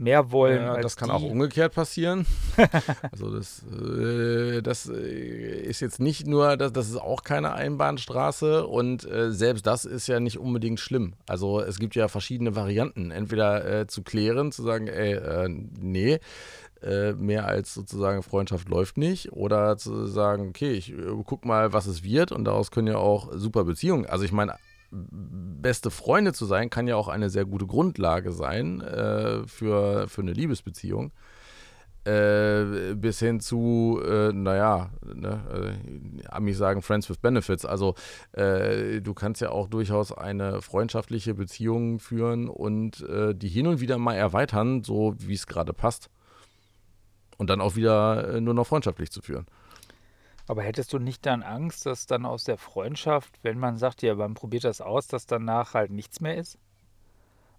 [0.00, 0.62] mehr wollen.
[0.62, 1.14] Ja, das kann die.
[1.14, 2.26] auch umgekehrt passieren.
[3.12, 8.66] also das, äh, das äh, ist jetzt nicht nur, das, das ist auch keine Einbahnstraße
[8.66, 11.14] und äh, selbst das ist ja nicht unbedingt schlimm.
[11.28, 13.10] Also es gibt ja verschiedene Varianten.
[13.10, 16.18] Entweder äh, zu klären, zu sagen, ey, äh, nee,
[16.82, 20.94] äh, mehr als sozusagen Freundschaft läuft nicht oder zu sagen, okay, ich
[21.26, 24.06] guck mal, was es wird und daraus können ja auch super Beziehungen.
[24.06, 24.54] Also ich meine,
[24.90, 30.22] beste Freunde zu sein, kann ja auch eine sehr gute Grundlage sein äh, für, für
[30.22, 31.12] eine Liebesbeziehung.
[32.04, 35.76] Äh, bis hin zu, äh, naja, ne,
[36.22, 37.66] äh, Amis sagen Friends with Benefits.
[37.66, 37.94] Also
[38.32, 43.80] äh, du kannst ja auch durchaus eine freundschaftliche Beziehung führen und äh, die hin und
[43.80, 46.08] wieder mal erweitern, so wie es gerade passt.
[47.36, 49.44] Und dann auch wieder äh, nur noch freundschaftlich zu führen.
[50.50, 54.16] Aber hättest du nicht dann Angst, dass dann aus der Freundschaft, wenn man sagt, ja,
[54.16, 56.58] man probiert das aus, dass danach halt nichts mehr ist?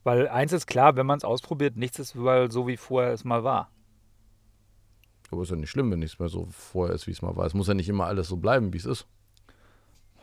[0.04, 3.24] Weil eins ist klar, wenn man es ausprobiert, nichts ist überall so, wie vorher es
[3.24, 3.72] mal war.
[5.32, 7.46] Aber ist ja nicht schlimm, wenn nichts mehr so vorher ist, wie es mal war.
[7.46, 9.08] Es muss ja nicht immer alles so bleiben, wie es ist.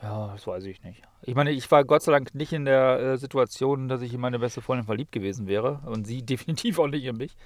[0.00, 1.02] Ja, das weiß ich nicht.
[1.22, 4.20] Ich meine, ich war Gott sei Dank nicht in der äh, Situation, dass ich in
[4.20, 5.80] meine beste Freundin verliebt gewesen wäre.
[5.86, 7.36] Und sie definitiv auch nicht in mich.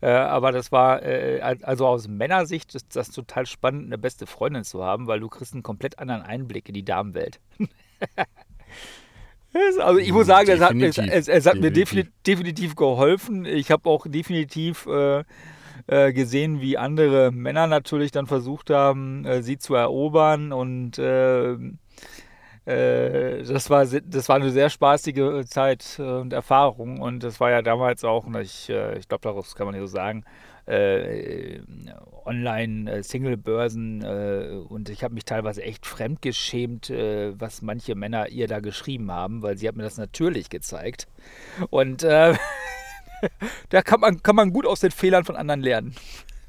[0.00, 4.64] Äh, aber das war, äh, also aus Männersicht ist das total spannend, eine beste Freundin
[4.64, 7.38] zu haben, weil du kriegst einen komplett anderen Einblick in die Damenwelt.
[9.80, 13.44] also ich muss sagen, es hat, es, es, es hat mir definitiv, definitiv geholfen.
[13.44, 15.22] Ich habe auch definitiv äh,
[15.86, 21.52] äh, gesehen, wie andere Männer natürlich dann versucht haben, äh, sie zu erobern und äh,
[21.52, 21.58] äh,
[22.72, 27.00] das, war, das war eine sehr spaßige Zeit und Erfahrung.
[27.00, 29.86] Und das war ja damals auch, ich, äh, ich glaube, daraus kann man ja so
[29.86, 30.24] sagen,
[30.66, 31.60] äh,
[32.24, 38.60] Online-Single-Börsen äh, und ich habe mich teilweise echt fremdgeschämt, äh, was manche Männer ihr da
[38.60, 41.08] geschrieben haben, weil sie hat mir das natürlich gezeigt.
[41.70, 42.34] Und äh,
[43.70, 45.94] da kann man, kann man gut aus den Fehlern von anderen lernen.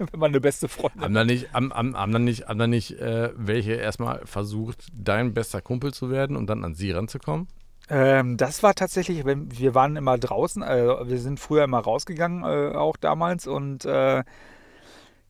[0.12, 1.28] wenn man eine beste Freundin haben hat.
[1.28, 5.62] Nicht, haben, haben, haben dann nicht, haben dann nicht äh, welche erstmal versucht, dein bester
[5.62, 7.48] Kumpel zu werden und dann an sie ranzukommen?
[7.90, 12.76] Ähm, das war tatsächlich, wir waren immer draußen, äh, wir sind früher immer rausgegangen, äh,
[12.76, 14.24] auch damals und äh,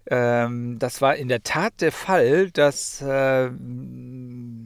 [0.08, 3.50] ähm, das war in der Tat der Fall, dass, äh,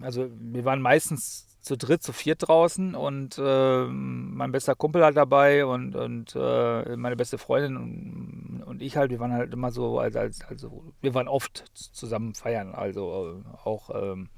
[0.01, 5.17] also wir waren meistens zu dritt, zu viert draußen und äh, mein bester Kumpel halt
[5.17, 9.71] dabei und, und äh, meine beste Freundin und, und, ich halt, wir waren halt immer
[9.71, 14.29] so, also, also wir waren oft zusammen feiern, also äh, auch ähm,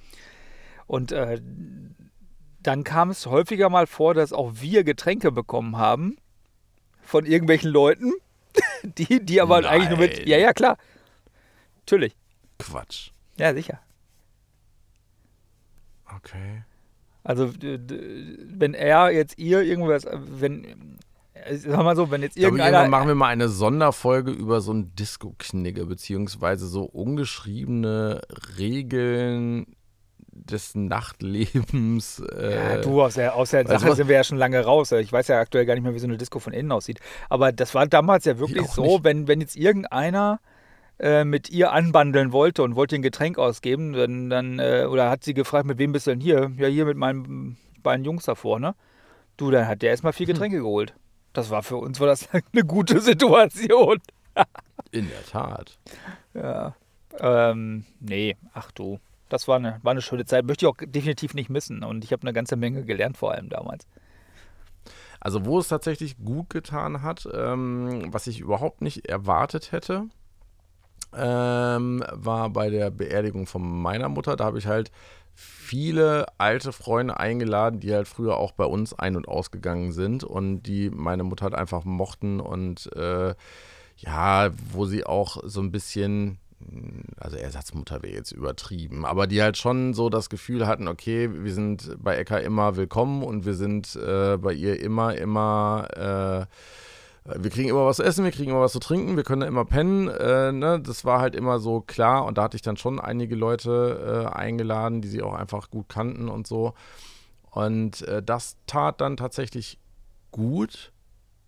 [0.87, 1.41] und äh,
[2.63, 6.15] dann kam es häufiger mal vor, dass auch wir Getränke bekommen haben
[7.01, 8.13] von irgendwelchen Leuten,
[8.83, 9.69] die, die aber Nein.
[9.69, 10.77] eigentlich nur mit, ja, ja, klar,
[11.79, 12.15] natürlich.
[12.57, 13.11] Quatsch.
[13.37, 13.81] Ja, sicher.
[16.15, 16.63] Okay.
[17.27, 20.07] Also wenn er jetzt ihr irgendwas,
[20.39, 20.63] wenn,
[21.33, 22.87] äh, sag mal so, wenn jetzt irgendeiner...
[22.87, 28.21] Machen wir mal eine Sonderfolge über so ein Disco-Knigge, beziehungsweise so ungeschriebene
[28.57, 29.75] Regeln
[30.31, 32.23] des Nachtlebens.
[32.33, 34.93] Äh, ja, du, aus der, aus der Sache sind wir ja schon lange raus.
[34.93, 37.01] Ich weiß ja aktuell gar nicht mehr, wie so eine Disco von innen aussieht.
[37.27, 40.39] Aber das war damals ja wirklich so, wenn, wenn jetzt irgendeiner
[40.99, 45.23] äh, mit ihr anbandeln wollte und wollte ein Getränk ausgeben, dann, dann äh, oder hat
[45.23, 46.51] sie gefragt, mit wem bist du denn hier?
[46.57, 48.75] Ja, hier mit meinen beiden Jungs da vorne.
[49.38, 50.33] Du, dann hat der erstmal vier hm.
[50.33, 50.63] Getränke hm.
[50.63, 50.93] geholt.
[51.33, 53.99] Das war für uns war das eine gute Situation.
[54.91, 55.77] In der Tat.
[56.33, 56.75] Ja.
[57.19, 58.99] Ähm, nee, ach du.
[59.29, 60.45] Das war eine, war eine schöne Zeit.
[60.45, 61.83] Möchte ich auch definitiv nicht missen.
[61.83, 63.86] Und ich habe eine ganze Menge gelernt, vor allem damals.
[65.19, 70.05] Also, wo es tatsächlich gut getan hat, ähm, was ich überhaupt nicht erwartet hätte,
[71.15, 74.35] ähm, war bei der Beerdigung von meiner Mutter.
[74.35, 74.91] Da habe ich halt
[75.35, 80.63] viele alte Freunde eingeladen, die halt früher auch bei uns ein- und ausgegangen sind und
[80.63, 83.35] die meine Mutter halt einfach mochten und äh,
[83.97, 86.39] ja, wo sie auch so ein bisschen,
[87.17, 91.53] also Ersatzmutter wäre jetzt übertrieben, aber die halt schon so das Gefühl hatten, okay, wir
[91.53, 96.53] sind bei Ecka immer willkommen und wir sind äh, bei ihr immer, immer äh,
[97.35, 99.47] wir kriegen immer was zu essen, wir kriegen immer was zu trinken, wir können da
[99.47, 100.07] immer pennen.
[100.07, 100.79] Äh, ne?
[100.79, 104.33] Das war halt immer so klar und da hatte ich dann schon einige Leute äh,
[104.33, 106.73] eingeladen, die sie auch einfach gut kannten und so.
[107.51, 109.79] Und äh, das tat dann tatsächlich
[110.31, 110.93] gut,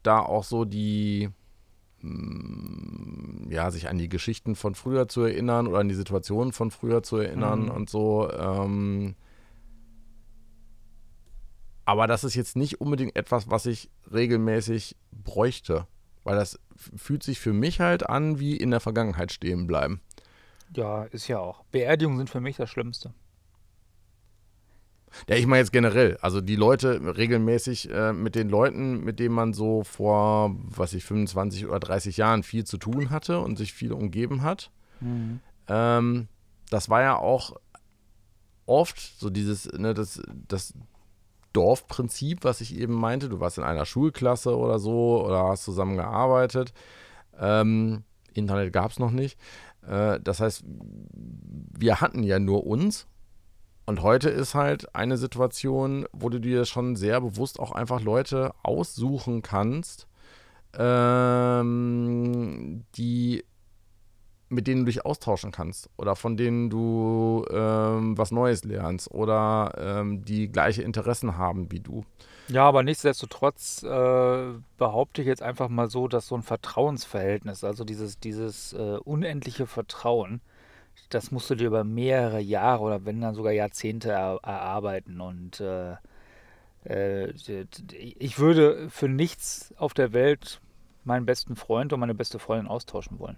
[0.03, 1.29] da auch so die,
[2.01, 6.51] mh, mm, ja, sich an die Geschichten von früher zu erinnern oder an die Situationen
[6.51, 7.71] von früher zu erinnern mhm.
[7.71, 8.29] und so.
[8.31, 9.15] Ähm,
[11.89, 15.87] aber das ist jetzt nicht unbedingt etwas, was ich regelmäßig bräuchte.
[16.23, 16.59] Weil das
[16.95, 19.99] fühlt sich für mich halt an, wie in der Vergangenheit stehen bleiben.
[20.75, 21.63] Ja, ist ja auch.
[21.71, 23.11] Beerdigungen sind für mich das Schlimmste.
[25.27, 29.33] Ja, ich meine jetzt generell, also die Leute regelmäßig äh, mit den Leuten, mit denen
[29.33, 33.73] man so vor, was ich, 25 oder 30 Jahren viel zu tun hatte und sich
[33.73, 34.69] viel umgeben hat.
[34.99, 35.39] Mhm.
[35.67, 36.27] Ähm,
[36.69, 37.55] das war ja auch
[38.67, 40.75] oft so dieses, ne, das, das
[41.53, 43.29] Dorfprinzip, was ich eben meinte.
[43.29, 46.73] Du warst in einer Schulklasse oder so oder hast zusammen gearbeitet.
[47.39, 49.39] Ähm, Internet gab es noch nicht.
[49.87, 53.07] Äh, das heißt, wir hatten ja nur uns.
[53.85, 58.53] Und heute ist halt eine Situation, wo du dir schon sehr bewusst auch einfach Leute
[58.61, 60.07] aussuchen kannst,
[60.77, 61.65] ähm,
[62.95, 63.43] die
[64.49, 69.73] mit denen du dich austauschen kannst oder von denen du ähm, was Neues lernst oder
[69.77, 72.03] ähm, die gleiche Interessen haben wie du.
[72.47, 77.83] Ja, aber nichtsdestotrotz äh, behaupte ich jetzt einfach mal so, dass so ein Vertrauensverhältnis, also
[77.83, 80.41] dieses, dieses äh, unendliche Vertrauen,
[81.09, 85.21] das musst du dir über mehrere Jahre oder wenn dann sogar Jahrzehnte er, erarbeiten.
[85.21, 85.95] Und äh,
[86.85, 87.33] äh
[87.93, 90.59] ich würde für nichts auf der Welt
[91.03, 93.37] meinen besten Freund und meine beste Freundin austauschen wollen.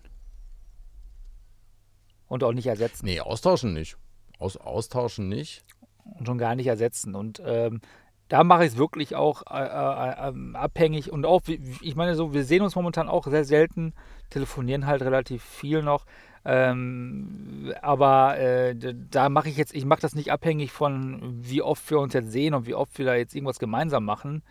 [2.32, 3.08] Und auch nicht ersetzen.
[3.08, 3.98] Nee, austauschen nicht.
[4.39, 5.65] Aus, austauschen nicht.
[6.17, 7.13] Und schon gar nicht ersetzen.
[7.13, 7.82] Und ähm,
[8.30, 11.12] da mache ich es wirklich auch äh, äh, ähm, abhängig.
[11.12, 11.41] Und auch,
[11.82, 13.94] ich meine, so, wir sehen uns momentan auch sehr selten,
[14.30, 16.06] telefonieren halt relativ viel noch.
[16.46, 21.91] Ähm, aber äh, da mache ich jetzt, ich mache das nicht abhängig von, wie oft
[21.91, 24.41] wir uns jetzt sehen und wie oft wir da jetzt irgendwas gemeinsam machen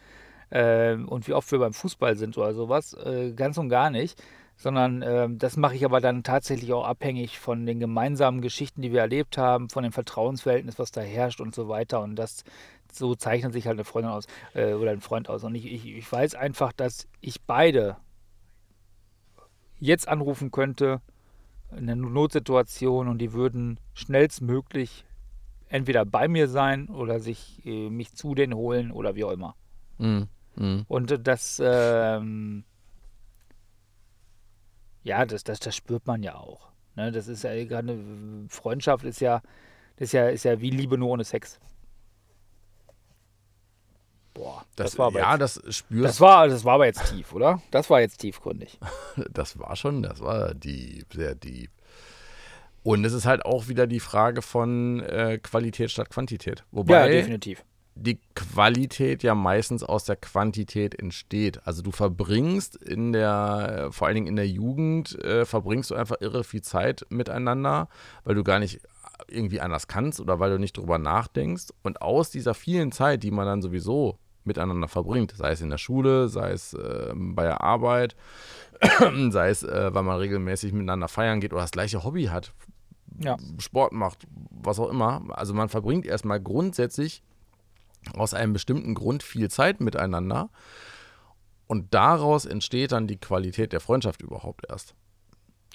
[0.50, 2.92] äh, und wie oft wir beim Fußball sind oder sowas.
[2.92, 4.22] Äh, ganz und gar nicht
[4.60, 8.92] sondern äh, das mache ich aber dann tatsächlich auch abhängig von den gemeinsamen Geschichten, die
[8.92, 12.02] wir erlebt haben, von dem Vertrauensverhältnis, was da herrscht und so weiter.
[12.02, 12.44] Und das
[12.92, 15.44] so zeichnet sich halt eine Freundin aus äh, oder ein Freund aus.
[15.44, 17.96] Und ich, ich, ich weiß einfach, dass ich beide
[19.78, 21.00] jetzt anrufen könnte
[21.70, 25.06] in einer Notsituation und die würden schnellstmöglich
[25.70, 29.54] entweder bei mir sein oder sich äh, mich zu denen holen oder wie auch immer.
[29.96, 30.24] Mm,
[30.56, 30.80] mm.
[30.86, 32.64] Und das ähm,
[35.02, 36.70] ja, das, das, das spürt man ja auch.
[36.96, 37.12] Ne?
[37.12, 37.98] Das ist ja gerade
[38.48, 39.42] Freundschaft ist ja,
[39.96, 41.58] ist ja, ist ja wie Liebe nur ohne Sex.
[44.34, 46.04] Boah, das, das war aber ja, jetzt, das spürst.
[46.04, 47.60] Das war, das war aber jetzt tief, oder?
[47.70, 48.78] Das war jetzt tiefgründig.
[49.30, 51.70] das war schon, das war deep, sehr deep.
[52.82, 56.64] Und es ist halt auch wieder die Frage von äh, Qualität statt Quantität.
[56.70, 57.64] Wobei, ja, definitiv.
[57.94, 61.66] Die Qualität ja meistens aus der Quantität entsteht.
[61.66, 66.16] Also du verbringst in der, vor allen Dingen in der Jugend, äh, verbringst du einfach
[66.20, 67.88] irre viel Zeit miteinander,
[68.24, 68.80] weil du gar nicht
[69.28, 71.68] irgendwie anders kannst oder weil du nicht drüber nachdenkst.
[71.82, 75.78] Und aus dieser vielen Zeit, die man dann sowieso miteinander verbringt, sei es in der
[75.78, 78.16] Schule, sei es äh, bei der Arbeit,
[79.30, 82.52] sei es, äh, weil man regelmäßig miteinander feiern geht oder das gleiche Hobby hat,
[83.18, 83.36] ja.
[83.58, 85.22] Sport macht, was auch immer.
[85.30, 87.22] Also man verbringt erstmal grundsätzlich
[88.14, 90.50] aus einem bestimmten Grund viel Zeit miteinander.
[91.66, 94.94] Und daraus entsteht dann die Qualität der Freundschaft überhaupt erst.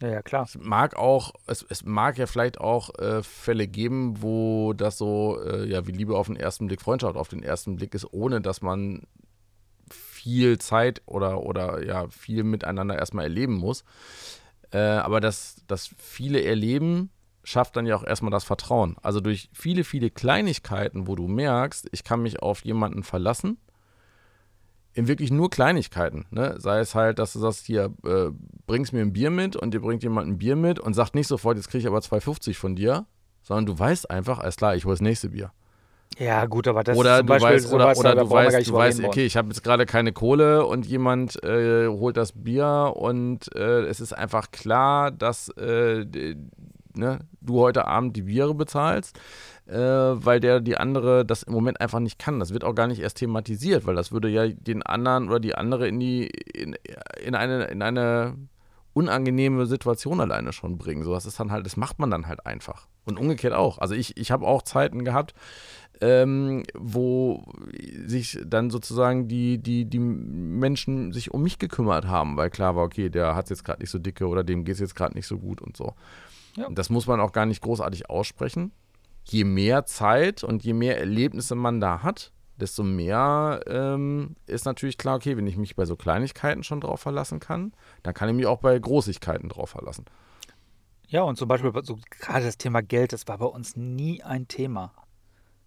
[0.01, 0.43] Ja, ja, klar.
[0.43, 5.39] Es mag auch, es, es mag ja vielleicht auch äh, Fälle geben, wo das so,
[5.41, 8.41] äh, ja, wie Liebe auf den ersten Blick, Freundschaft auf den ersten Blick ist, ohne
[8.41, 9.03] dass man
[9.89, 13.85] viel Zeit oder, oder ja, viel miteinander erstmal erleben muss.
[14.71, 17.09] Äh, aber das, das viele erleben,
[17.45, 18.97] schafft dann ja auch erstmal das Vertrauen.
[19.01, 23.57] Also durch viele, viele Kleinigkeiten, wo du merkst, ich kann mich auf jemanden verlassen,
[24.93, 26.25] in wirklich nur Kleinigkeiten.
[26.31, 26.55] Ne?
[26.57, 28.31] Sei es halt, dass du sagst, hier, äh,
[28.65, 31.27] bringst mir ein Bier mit und dir bringt jemand ein Bier mit und sagt nicht
[31.27, 33.05] sofort, jetzt kriege ich aber 2,50 von dir,
[33.43, 35.51] sondern du weißt einfach, alles klar, ich hole das nächste Bier.
[36.17, 38.67] Ja, gut, aber das oder ist zum du Beispiel weißt, oder, sowas, oder du weißt,
[38.67, 42.93] du weißt, okay, ich habe jetzt gerade keine Kohle und jemand äh, holt das Bier
[42.95, 46.05] und äh, es ist einfach klar, dass äh,
[46.95, 49.19] ne, du heute Abend die Biere bezahlst,
[49.67, 52.39] äh, weil der die andere das im Moment einfach nicht kann.
[52.39, 55.55] Das wird auch gar nicht erst thematisiert, weil das würde ja den anderen oder die
[55.55, 56.75] andere in die in,
[57.23, 58.35] in eine in eine
[58.95, 61.03] unangenehme Situation alleine schon bringen.
[61.03, 62.87] So, das ist dann halt, das macht man dann halt einfach.
[63.03, 63.77] Und umgekehrt auch.
[63.77, 65.33] Also ich, ich habe auch Zeiten gehabt,
[65.99, 67.43] ähm, wo
[68.05, 72.85] sich dann sozusagen die, die, die Menschen sich um mich gekümmert haben, weil klar war,
[72.85, 75.13] okay, der hat es jetzt gerade nicht so dicke oder dem geht es jetzt gerade
[75.13, 75.93] nicht so gut und so.
[76.57, 76.69] Ja.
[76.69, 78.71] Das muss man auch gar nicht großartig aussprechen.
[79.23, 84.97] Je mehr Zeit und je mehr Erlebnisse man da hat, desto mehr ähm, ist natürlich
[84.97, 88.35] klar, okay, wenn ich mich bei so Kleinigkeiten schon drauf verlassen kann, dann kann ich
[88.35, 90.05] mich auch bei Großigkeiten drauf verlassen.
[91.07, 94.47] Ja, und zum Beispiel so gerade das Thema Geld, das war bei uns nie ein
[94.47, 94.93] Thema.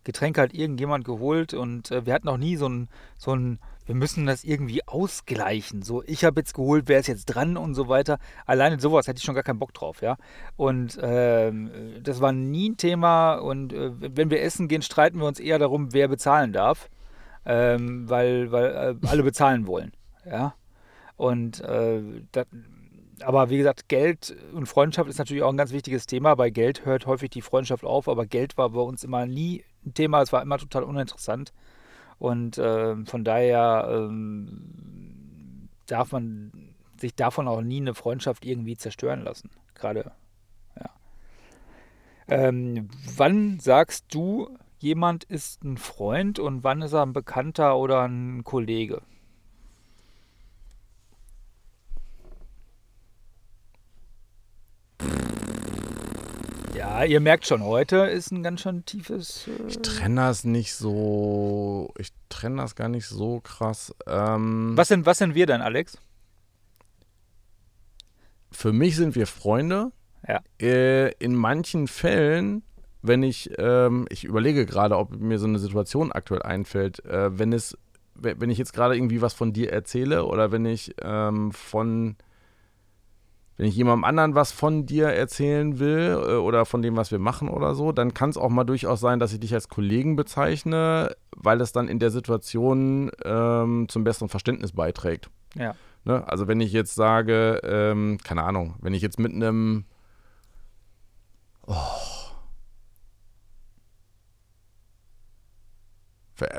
[0.08, 2.88] Getränke hat irgendjemand geholt und äh, wir hatten noch nie so ein,
[3.18, 5.82] so ein wir müssen das irgendwie ausgleichen.
[5.82, 8.18] So, ich habe jetzt geholt, wer ist jetzt dran und so weiter.
[8.46, 10.16] Alleine sowas hätte ich schon gar keinen Bock drauf, ja.
[10.56, 11.70] Und ähm,
[12.02, 13.34] das war nie ein Thema.
[13.34, 16.88] Und äh, wenn wir essen gehen, streiten wir uns eher darum, wer bezahlen darf.
[17.44, 19.92] Ähm, weil, weil äh, alle bezahlen wollen,
[20.24, 20.54] ja.
[21.16, 22.00] Und äh,
[22.32, 22.46] das,
[23.22, 26.34] aber wie gesagt, Geld und Freundschaft ist natürlich auch ein ganz wichtiges Thema.
[26.34, 29.94] Bei Geld hört häufig die Freundschaft auf, aber Geld war bei uns immer nie ein
[29.94, 30.22] Thema.
[30.22, 31.52] Es war immer total uninteressant.
[32.18, 36.52] Und äh, von daher ähm, darf man
[37.00, 39.50] sich davon auch nie eine Freundschaft irgendwie zerstören lassen.
[39.74, 40.12] Gerade,
[40.76, 40.90] ja.
[42.26, 48.02] Ähm, wann sagst du, jemand ist ein Freund und wann ist er ein Bekannter oder
[48.02, 49.02] ein Kollege?
[56.88, 59.46] Ja, ihr merkt schon, heute ist ein ganz schön tiefes.
[59.46, 61.92] Äh ich trenne das nicht so.
[61.98, 63.94] Ich trenne das gar nicht so krass.
[64.06, 65.98] Ähm, was, sind, was sind wir denn, Alex?
[68.50, 69.92] Für mich sind wir Freunde.
[70.26, 70.40] Ja.
[70.60, 72.62] Äh, in manchen Fällen,
[73.02, 77.52] wenn ich, ähm, ich überlege gerade, ob mir so eine Situation aktuell einfällt, äh, wenn
[77.52, 77.76] es,
[78.14, 82.16] wenn ich jetzt gerade irgendwie was von dir erzähle oder wenn ich ähm, von
[83.58, 87.18] wenn ich jemandem anderen was von dir erzählen will äh, oder von dem, was wir
[87.18, 90.14] machen oder so, dann kann es auch mal durchaus sein, dass ich dich als Kollegen
[90.14, 95.28] bezeichne, weil es dann in der Situation ähm, zum besseren Verständnis beiträgt.
[95.56, 95.74] Ja.
[96.04, 96.26] Ne?
[96.26, 99.84] Also wenn ich jetzt sage, ähm, keine Ahnung, wenn ich jetzt mit einem
[101.66, 101.74] oh,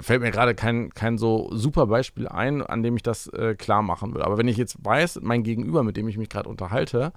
[0.02, 3.82] fällt mir gerade kein, kein so super Beispiel ein, an dem ich das äh, klar
[3.82, 4.22] machen will.
[4.22, 7.14] Aber wenn ich jetzt weiß, mein Gegenüber, mit dem ich mich gerade unterhalte,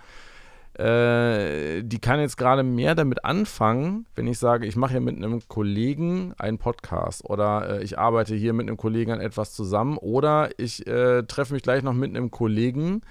[0.74, 5.16] äh, die kann jetzt gerade mehr damit anfangen, wenn ich sage, ich mache hier mit
[5.16, 9.98] einem Kollegen einen Podcast oder äh, ich arbeite hier mit einem Kollegen an etwas zusammen
[9.98, 13.02] oder ich äh, treffe mich gleich noch mit einem Kollegen,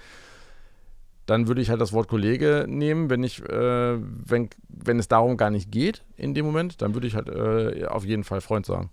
[1.26, 5.36] dann würde ich halt das Wort Kollege nehmen, wenn ich, äh, wenn, wenn es darum
[5.36, 8.66] gar nicht geht in dem Moment, dann würde ich halt äh, auf jeden Fall Freund
[8.66, 8.90] sagen.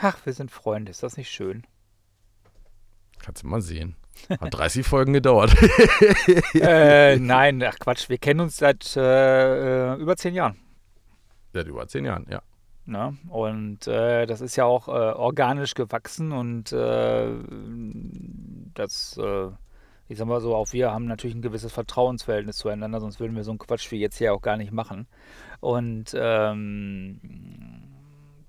[0.00, 1.64] Ach, wir sind Freunde, ist das nicht schön?
[3.20, 3.96] Kannst du mal sehen.
[4.28, 5.54] Hat 30 Folgen gedauert.
[6.54, 10.56] äh, nein, ach Quatsch, wir kennen uns seit äh, über zehn Jahren.
[11.52, 12.42] Seit über zehn Jahren, ja.
[12.86, 17.30] Na, und äh, das ist ja auch äh, organisch gewachsen und äh,
[18.74, 19.48] das, äh,
[20.08, 23.44] ich sag mal so, auch wir haben natürlich ein gewisses Vertrauensverhältnis zueinander, sonst würden wir
[23.44, 25.06] so einen Quatsch wie jetzt hier auch gar nicht machen.
[25.60, 27.20] Und ähm,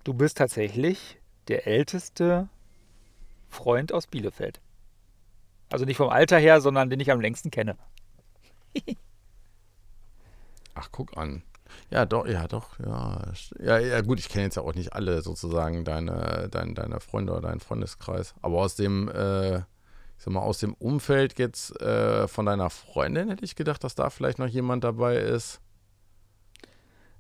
[0.06, 1.18] Du bist tatsächlich
[1.48, 2.50] der älteste
[3.50, 4.60] Freund aus Bielefeld.
[5.70, 7.78] Also nicht vom Alter her, sondern den ich am längsten kenne.
[10.76, 11.44] Ach, guck an.
[11.90, 13.22] Ja, doch, ja, doch, ja.
[13.60, 17.34] Ja, ja gut, ich kenne jetzt ja auch nicht alle sozusagen deine, deine, deine Freunde
[17.34, 18.34] oder deinen Freundeskreis.
[18.42, 19.64] Aber aus dem, äh, ich
[20.18, 24.10] sag mal, aus dem Umfeld jetzt äh, von deiner Freundin hätte ich gedacht, dass da
[24.10, 25.62] vielleicht noch jemand dabei ist.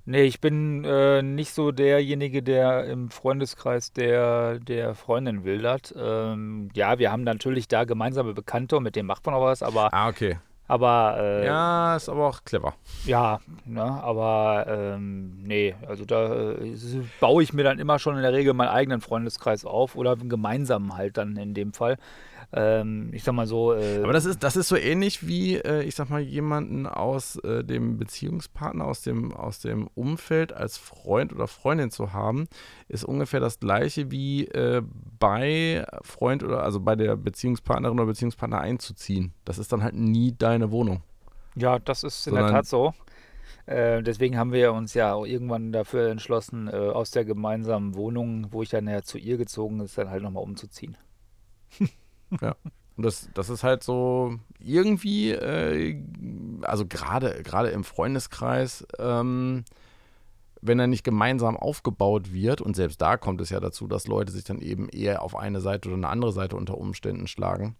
[0.07, 5.93] Nee, ich bin äh, nicht so derjenige, der im Freundeskreis der, der Freundin wildert.
[5.97, 9.63] Ähm, ja, wir haben natürlich da gemeinsame Bekannte und mit denen macht man auch was,
[9.63, 10.37] aber Ah, okay.
[10.67, 12.73] Aber äh, Ja, ist aber auch clever.
[13.05, 16.75] ja, ne, aber ähm, nee, also da äh,
[17.19, 20.29] baue ich mir dann immer schon in der Regel meinen eigenen Freundeskreis auf oder einen
[20.29, 21.97] gemeinsamen halt dann in dem Fall.
[22.53, 25.83] Ähm, ich sag mal so, äh, Aber das ist, das ist so ähnlich wie, äh,
[25.83, 31.33] ich sag mal, jemanden aus äh, dem Beziehungspartner, aus dem, aus dem Umfeld als Freund
[31.33, 32.47] oder Freundin zu haben,
[32.87, 34.81] ist ungefähr das gleiche wie äh,
[35.19, 39.33] bei Freund oder also bei der Beziehungspartnerin oder Beziehungspartner einzuziehen.
[39.43, 41.01] Das ist dann halt nie deine Wohnung.
[41.55, 42.93] ja, das ist in der sondern- Tat so.
[43.67, 48.47] Äh, deswegen haben wir uns ja auch irgendwann dafür entschlossen, äh, aus der gemeinsamen Wohnung,
[48.51, 50.97] wo ich dann ja zu ihr gezogen ist, dann halt nochmal umzuziehen.
[52.97, 56.01] Und das, das ist halt so irgendwie, äh,
[56.61, 59.65] also gerade gerade im Freundeskreis, ähm,
[60.61, 64.31] wenn er nicht gemeinsam aufgebaut wird, und selbst da kommt es ja dazu, dass Leute
[64.31, 67.75] sich dann eben eher auf eine Seite oder eine andere Seite unter Umständen schlagen.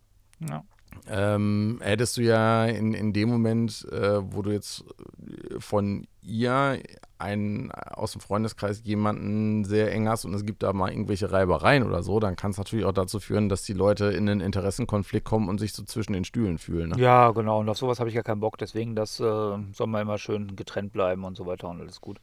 [0.50, 0.64] Ja.
[1.10, 4.84] Ähm, hättest du ja in, in dem Moment, äh, wo du jetzt
[5.28, 6.80] äh, von ihr
[7.18, 11.84] einen aus dem Freundeskreis jemanden sehr eng hast und es gibt da mal irgendwelche Reibereien
[11.84, 15.26] oder so, dann kann es natürlich auch dazu führen, dass die Leute in einen Interessenkonflikt
[15.26, 16.90] kommen und sich so zwischen den Stühlen fühlen.
[16.90, 17.00] Ne?
[17.00, 17.60] Ja, genau.
[17.60, 18.58] Und auf sowas habe ich ja keinen Bock.
[18.58, 22.20] Deswegen, das äh, soll man immer schön getrennt bleiben und so weiter und alles gut.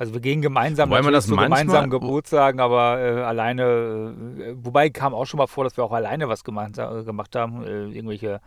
[0.00, 4.90] Also wir gehen gemeinsam man natürlich das manchmal- gemeinsamen Geburtstagen, aber äh, alleine, äh, wobei
[4.90, 7.64] kam auch schon mal vor, dass wir auch alleine was gemacht, äh, gemacht haben.
[7.64, 8.40] Äh, irgendwelche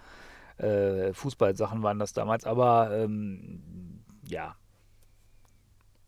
[0.58, 4.56] äh, Fußballsachen waren das damals, aber ähm, ja.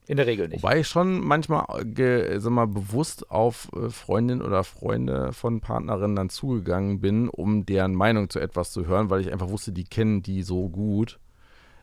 [0.07, 0.63] In der Regel nicht.
[0.63, 6.15] Wobei ich schon manchmal ge, sag mal, bewusst auf äh, Freundinnen oder Freunde von Partnerinnen
[6.15, 9.85] dann zugegangen bin, um deren Meinung zu etwas zu hören, weil ich einfach wusste, die
[9.85, 11.19] kennen die so gut,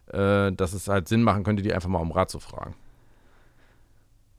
[0.06, 2.74] äh, dass es halt Sinn machen könnte, die einfach mal um Rat zu fragen.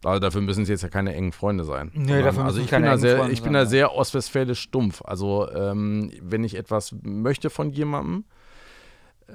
[0.04, 1.92] Also dafür müssen es jetzt ja keine engen Freunde sein.
[1.94, 5.02] Nee, Sondern- dafür also müssen ich bin da sehr, ich bin da sehr ostwestfälisch stumpf.
[5.06, 8.26] Also ähm, wenn ich etwas möchte von jemandem,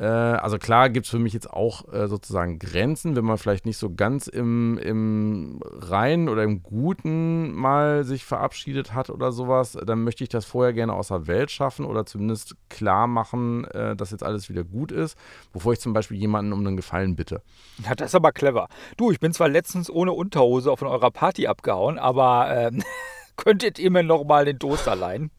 [0.04, 3.78] also klar gibt es für mich jetzt auch äh, sozusagen Grenzen, wenn man vielleicht nicht
[3.78, 10.04] so ganz im, im Reinen oder im Guten mal sich verabschiedet hat oder sowas, dann
[10.04, 14.10] möchte ich das vorher gerne aus der Welt schaffen oder zumindest klar machen, äh, dass
[14.10, 15.16] jetzt alles wieder gut ist,
[15.52, 17.42] bevor ich zum Beispiel jemanden um einen Gefallen bitte.
[17.84, 18.68] Ja, das ist aber clever.
[18.96, 22.82] Du, ich bin zwar letztens ohne Unterhose auf eurer Party abgehauen, aber ähm,
[23.36, 25.30] könntet ihr mir noch mal den Toaster leihen?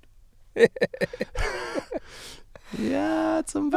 [2.78, 3.72] Ja, zum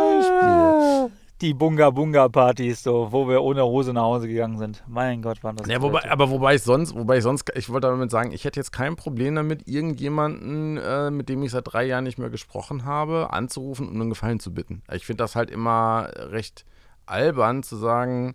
[1.40, 4.82] Die Bunga-Bunga-Partys, so, wo wir ohne Hose nach Hause gegangen sind.
[4.86, 6.10] Mein Gott, waren das Ja, wobei, Leute.
[6.10, 8.96] aber wobei ich sonst, wobei ich sonst, ich wollte damit sagen, ich hätte jetzt kein
[8.96, 13.86] Problem damit, irgendjemanden, äh, mit dem ich seit drei Jahren nicht mehr gesprochen habe, anzurufen
[13.88, 14.82] und um einen Gefallen zu bitten.
[14.92, 16.64] Ich finde das halt immer recht
[17.06, 18.34] albern zu sagen,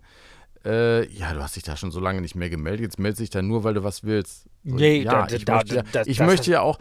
[0.64, 3.30] äh, ja, du hast dich da schon so lange nicht mehr gemeldet, jetzt meldest dich
[3.30, 4.46] da nur, weil du was willst.
[4.64, 6.78] So, Nee, ja, da- ich, da- möchte, ja- das- ich das- möchte ja auch,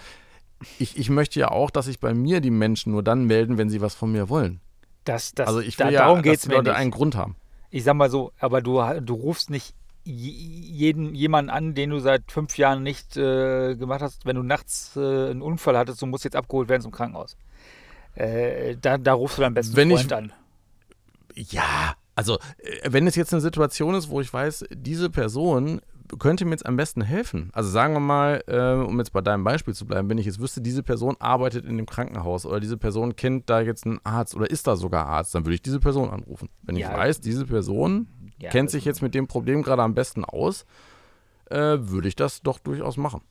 [0.79, 3.69] ich, ich möchte ja auch, dass sich bei mir die Menschen nur dann melden, wenn
[3.69, 4.59] sie was von mir wollen.
[5.05, 6.77] das, das, also ich da, will ja, darum dass die Leute nicht.
[6.79, 7.35] einen Grund haben.
[7.71, 12.31] Ich sag mal so, aber du, du rufst nicht jeden, jemanden an, den du seit
[12.31, 16.23] fünf Jahren nicht äh, gemacht hast, wenn du nachts äh, einen Unfall hattest, du musst
[16.23, 17.35] jetzt abgeholt werden zum Krankenhaus.
[18.13, 20.33] Äh, da, da rufst du deinen besten Wenn ich- Freund an.
[21.33, 25.81] Ja, also äh, wenn es jetzt eine Situation ist, wo ich weiß, diese Person
[26.17, 27.49] könnte mir jetzt am besten helfen.
[27.53, 30.39] Also sagen wir mal, äh, um jetzt bei deinem Beispiel zu bleiben, wenn ich jetzt
[30.39, 34.35] wüsste, diese Person arbeitet in dem Krankenhaus oder diese Person kennt da jetzt einen Arzt
[34.35, 36.49] oder ist da sogar Arzt, dann würde ich diese Person anrufen.
[36.63, 36.93] Wenn ich Ja.
[36.93, 38.07] weiß, diese Person
[38.39, 40.65] Ja, kennt sich jetzt mit dem Problem gerade am besten aus,
[41.49, 43.21] äh, würde ich das doch durchaus machen.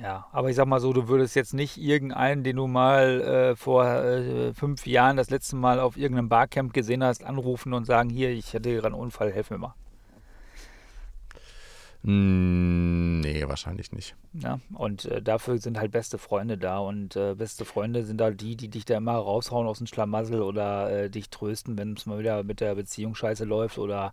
[0.00, 3.56] Ja, aber ich sag mal so, du würdest jetzt nicht irgendeinen, den du mal äh,
[3.56, 8.08] vor äh, fünf Jahren das letzte Mal auf irgendeinem Barcamp gesehen hast, anrufen und sagen,
[8.10, 9.74] hier, ich hatte gerade einen Unfall, helf mir mal.
[12.04, 14.14] Hm, nee, wahrscheinlich nicht.
[14.32, 18.40] Ja, und äh, dafür sind halt beste Freunde da und äh, beste Freunde sind halt
[18.40, 22.06] die, die dich da immer raushauen aus dem Schlamassel oder äh, dich trösten, wenn es
[22.06, 24.12] mal wieder mit der Beziehung scheiße läuft oder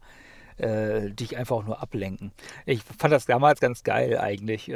[0.58, 2.32] äh, dich einfach nur ablenken.
[2.66, 4.70] Ich fand das damals ganz geil eigentlich.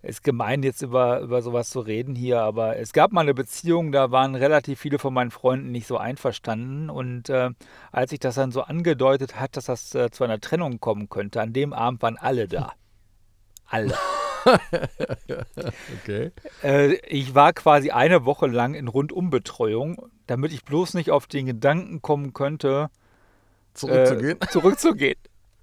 [0.00, 3.90] Ist gemein, jetzt über, über sowas zu reden hier, aber es gab mal eine Beziehung,
[3.90, 6.88] da waren relativ viele von meinen Freunden nicht so einverstanden.
[6.88, 7.50] Und äh,
[7.90, 11.40] als ich das dann so angedeutet hat, dass das äh, zu einer Trennung kommen könnte,
[11.40, 12.72] an dem Abend waren alle da.
[13.70, 13.94] Alle.
[16.00, 16.30] okay.
[16.62, 21.44] Äh, ich war quasi eine Woche lang in Rundumbetreuung, damit ich bloß nicht auf den
[21.44, 22.88] Gedanken kommen könnte,
[23.78, 24.40] Zurückzugehen.
[24.40, 25.18] Äh, zurückzugehen.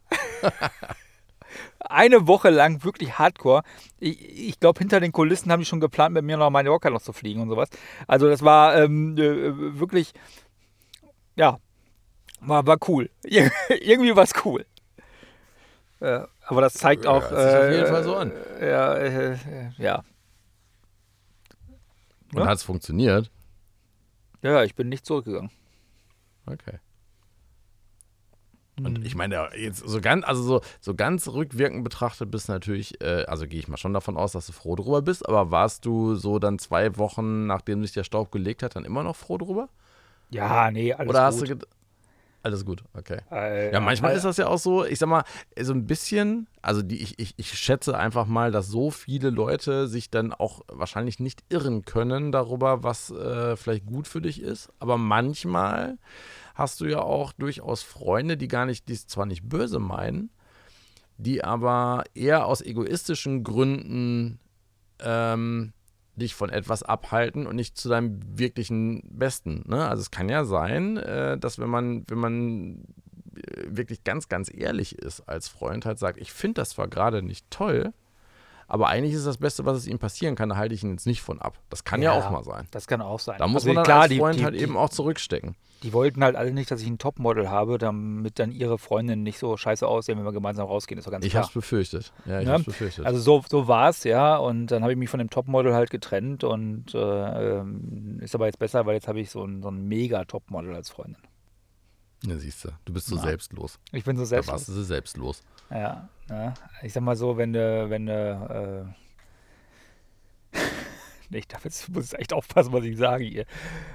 [1.80, 3.64] eine Woche lang wirklich hardcore.
[4.00, 7.02] Ich, ich glaube, hinter den Kulissen haben die schon geplant, mit mir nach Mallorca noch
[7.02, 7.70] zu fliegen und sowas.
[8.08, 10.14] Also das war ähm, äh, wirklich,
[11.36, 11.60] ja,
[12.42, 13.10] war, war cool.
[13.24, 14.66] Irgendwie war es cool.
[16.00, 17.32] Äh, aber das zeigt auch.
[17.32, 18.32] Ja, äh, auf jeden Fall so an.
[18.62, 19.38] Ja, äh,
[19.78, 20.04] ja.
[22.34, 22.48] Und ja?
[22.48, 23.32] hat es funktioniert?
[24.42, 25.52] Ja, ich bin nicht zurückgegangen.
[26.46, 26.80] Okay.
[28.78, 29.06] Und hm.
[29.06, 33.48] ich meine, jetzt so ganz, also so, so ganz rückwirkend betrachtet bist natürlich, äh, also
[33.48, 36.40] gehe ich mal schon davon aus, dass du froh drüber bist, aber warst du so
[36.40, 39.70] dann zwei Wochen, nachdem sich der Staub gelegt hat, dann immer noch froh drüber?
[40.30, 41.50] Ja, nee, alles Oder hast gut.
[41.50, 41.68] du
[42.46, 43.22] alles gut, okay.
[43.32, 45.24] Äh, ja, manchmal äh, ist das ja auch so, ich sag mal,
[45.60, 49.88] so ein bisschen, also die, ich, ich, ich schätze einfach mal, dass so viele Leute
[49.88, 54.72] sich dann auch wahrscheinlich nicht irren können darüber, was äh, vielleicht gut für dich ist.
[54.78, 55.98] Aber manchmal
[56.56, 60.32] hast du ja auch durchaus Freunde, die gar nicht, die es zwar nicht böse meinen,
[61.18, 64.40] die aber eher aus egoistischen Gründen
[65.00, 65.74] ähm,
[66.16, 69.64] dich von etwas abhalten und nicht zu deinem wirklichen Besten.
[69.68, 69.88] Ne?
[69.88, 72.86] Also es kann ja sein, äh, dass wenn man, wenn man
[73.36, 77.22] äh, wirklich ganz, ganz ehrlich ist als Freund, halt sagt, ich finde das zwar gerade
[77.22, 77.94] nicht toll,
[78.68, 81.06] aber eigentlich ist das Beste, was es ihm passieren kann, da halte ich ihn jetzt
[81.06, 81.60] nicht von ab.
[81.70, 82.68] Das kann ja, ja auch mal sein.
[82.72, 83.38] Das kann auch sein.
[83.38, 85.56] Da muss also man dann klar, als Freund die, die, halt eben auch zurückstecken.
[85.84, 89.38] Die wollten halt alle nicht, dass ich ein Topmodel habe, damit dann ihre Freundinnen nicht
[89.38, 90.98] so scheiße aussehen, wenn wir gemeinsam rausgehen.
[90.98, 91.44] ist doch ganz ich klar.
[91.44, 92.12] Ich hab's befürchtet.
[92.26, 92.54] Ja, ich ja?
[92.54, 93.06] hab's befürchtet.
[93.06, 94.38] Also so, so war es, ja.
[94.38, 98.48] Und dann habe ich mich von dem Topmodel halt getrennt und äh, ähm, ist aber
[98.48, 101.22] jetzt besser, weil jetzt habe ich so ein, so ein mega Topmodel als Freundin.
[102.28, 103.22] Ja, siehst du, du bist so ja.
[103.22, 103.80] selbstlos.
[103.92, 104.66] Ich bin so selbstlos.
[104.66, 105.44] Da warst du selbstlos.
[105.70, 106.54] Ja, ja,
[106.84, 108.94] ich sag mal so, wenn du, wenn du
[110.54, 110.60] äh,
[111.32, 113.46] ich darf jetzt muss echt aufpassen, was ich sage hier.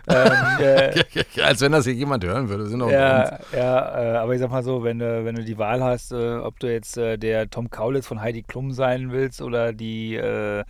[0.09, 2.67] Ähm, äh, Als wenn das hier jemand hören würde.
[2.67, 5.83] Sind ja, ja äh, aber ich sag mal so, wenn du, wenn du die Wahl
[5.83, 9.73] hast, äh, ob du jetzt äh, der Tom Kaulitz von Heidi Klum sein willst oder
[9.73, 10.65] die, äh,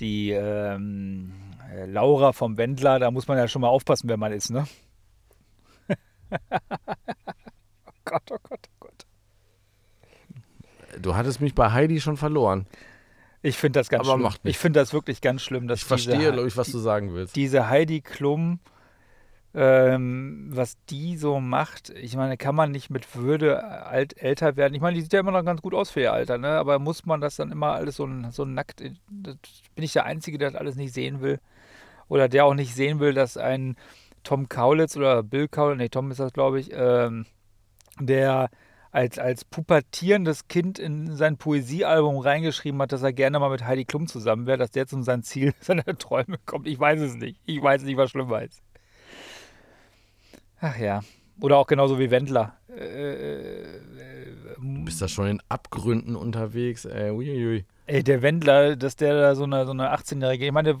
[0.00, 1.32] die ähm,
[1.74, 4.66] äh, Laura vom Wendler, da muss man ja schon mal aufpassen, wer man ist, ne?
[7.86, 9.06] oh Gott, oh Gott, oh Gott.
[11.00, 12.66] Du hattest mich bei Heidi schon verloren.
[13.42, 14.22] Ich finde das ganz Aber schlimm.
[14.22, 15.68] Macht Ich finde das wirklich ganz schlimm.
[15.68, 17.36] Dass ich verstehe, glaube ich, was du sagen willst.
[17.36, 18.58] Diese Heidi Klum,
[19.54, 24.74] ähm, was die so macht, ich meine, kann man nicht mit Würde alt, älter werden.
[24.74, 26.48] Ich meine, die sieht ja immer noch ganz gut aus für ihr Alter, ne?
[26.48, 29.38] aber muss man das dann immer alles so, so nackt, bin
[29.76, 31.40] ich der Einzige, der das alles nicht sehen will?
[32.08, 33.76] Oder der auch nicht sehen will, dass ein
[34.28, 37.24] Tom Kaulitz oder Bill Kaulitz, nee, Tom ist das, glaube ich, ähm,
[37.98, 38.50] der
[38.90, 43.86] als, als pubertierendes Kind in sein Poesiealbum reingeschrieben hat, dass er gerne mal mit Heidi
[43.86, 46.66] Klum zusammen wäre, dass der jetzt um sein Ziel seiner Träume kommt.
[46.66, 47.40] Ich weiß es nicht.
[47.46, 48.60] Ich weiß nicht, was schlimmer ist.
[50.60, 51.00] Ach ja.
[51.40, 52.58] Oder auch genauso wie Wendler.
[52.68, 53.80] Äh, äh,
[54.60, 56.84] du bist da schon in Abgründen unterwegs.
[56.84, 57.64] Ey, uiuiui.
[57.86, 60.76] Ey, der Wendler, dass der da so eine, so eine 18-Jährige, ich meine,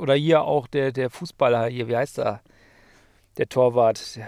[0.00, 2.40] oder hier auch der, der Fußballer hier, wie heißt er?
[3.36, 4.18] Der Torwart,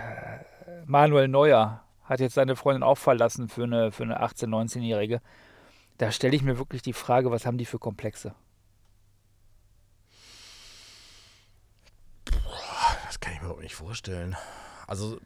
[0.86, 5.20] Manuel Neuer hat jetzt seine Freundin auch verlassen für eine, für eine 18-, 19-Jährige.
[5.98, 8.34] Da stelle ich mir wirklich die Frage, was haben die für Komplexe?
[12.24, 14.36] Boah, das kann ich mir überhaupt nicht vorstellen.
[14.86, 15.18] Also,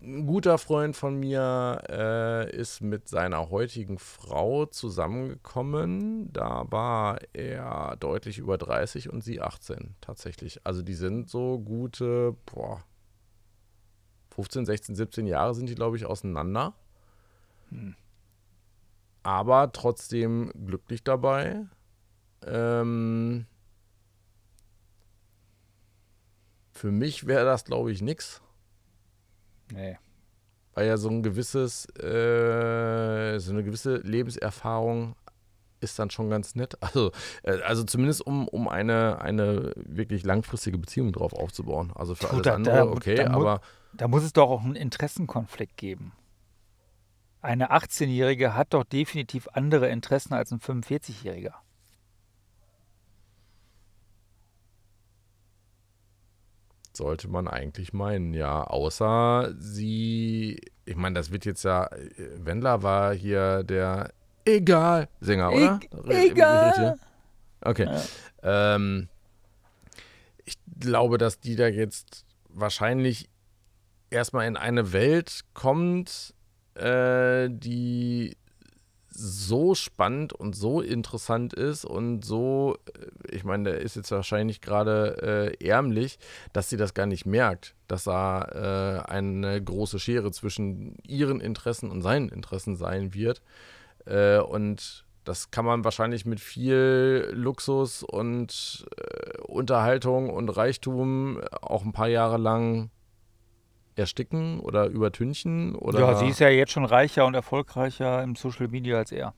[0.00, 6.32] ein guter Freund von mir äh, ist mit seiner heutigen Frau zusammengekommen.
[6.32, 10.60] Da war er deutlich über 30 und sie 18 tatsächlich.
[10.64, 12.84] Also die sind so gute, boah,
[14.30, 16.74] 15, 16, 17 Jahre sind die, glaube ich, auseinander.
[17.70, 17.96] Hm.
[19.24, 21.66] Aber trotzdem glücklich dabei.
[22.46, 23.46] Ähm,
[26.72, 28.40] für mich wäre das, glaube ich, nichts.
[29.72, 29.98] Nee.
[30.74, 35.16] Weil ja so ein gewisses, äh, so eine gewisse Lebenserfahrung
[35.80, 36.76] ist dann schon ganz nett.
[36.80, 37.12] Also,
[37.42, 41.92] äh, also zumindest um, um eine, eine wirklich langfristige Beziehung drauf aufzubauen.
[41.94, 43.60] Also für alles da, andere da, okay, da, aber.
[43.92, 46.12] Da muss es doch auch einen Interessenkonflikt geben.
[47.40, 51.54] Eine 18-Jährige hat doch definitiv andere Interessen als ein 45-Jähriger.
[56.98, 58.64] Sollte man eigentlich meinen, ja.
[58.64, 61.88] Außer sie, ich meine, das wird jetzt ja,
[62.38, 64.12] Wendler war hier der
[64.44, 65.08] egal.
[65.20, 65.80] Sänger, oder?
[66.08, 66.98] E egal.
[67.60, 67.88] Okay.
[68.42, 68.74] Ja.
[68.74, 69.08] Ähm,
[70.44, 73.30] ich glaube, dass die da jetzt wahrscheinlich
[74.10, 76.34] erstmal in eine Welt kommt,
[76.74, 78.36] äh, die
[79.18, 84.60] so spannend und so interessant ist und so, äh, ich meine, der ist jetzt wahrscheinlich
[84.60, 86.18] gerade äh, ärmlich,
[86.52, 91.90] dass sie das gar nicht merkt, dass da äh, eine große Schere zwischen ihren Interessen
[91.90, 93.42] und seinen Interessen sein wird.
[94.06, 101.84] Äh, und das kann man wahrscheinlich mit viel Luxus und äh, Unterhaltung und Reichtum auch
[101.84, 102.90] ein paar Jahre lang
[103.98, 105.74] ersticken oder übertünchen?
[105.74, 106.00] Oder?
[106.00, 109.34] Ja, sie ist ja jetzt schon reicher und erfolgreicher im Social Media als er.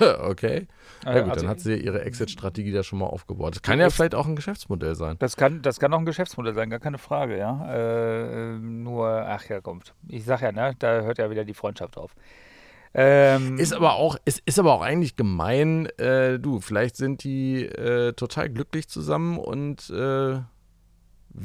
[0.20, 0.66] okay.
[1.04, 3.54] Ja gut, also, dann hat sie ihre Exit-Strategie da schon mal aufgebaut.
[3.54, 5.16] Das kann ja vielleicht auch ein Geschäftsmodell sein.
[5.18, 7.72] Das kann, das kann auch ein Geschäftsmodell sein, gar keine Frage, ja.
[7.72, 9.94] Äh, nur, ach ja, kommt.
[10.08, 12.14] Ich sag ja, ne, da hört ja wieder die Freundschaft auf.
[12.94, 17.64] Ähm, ist aber auch, ist, ist aber auch eigentlich gemein, äh, du, vielleicht sind die
[17.64, 20.40] äh, total glücklich zusammen und äh,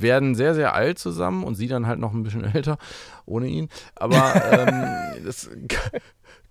[0.01, 2.77] werden sehr, sehr alt zusammen und sie dann halt noch ein bisschen älter,
[3.25, 3.69] ohne ihn.
[3.95, 5.49] Aber ähm, das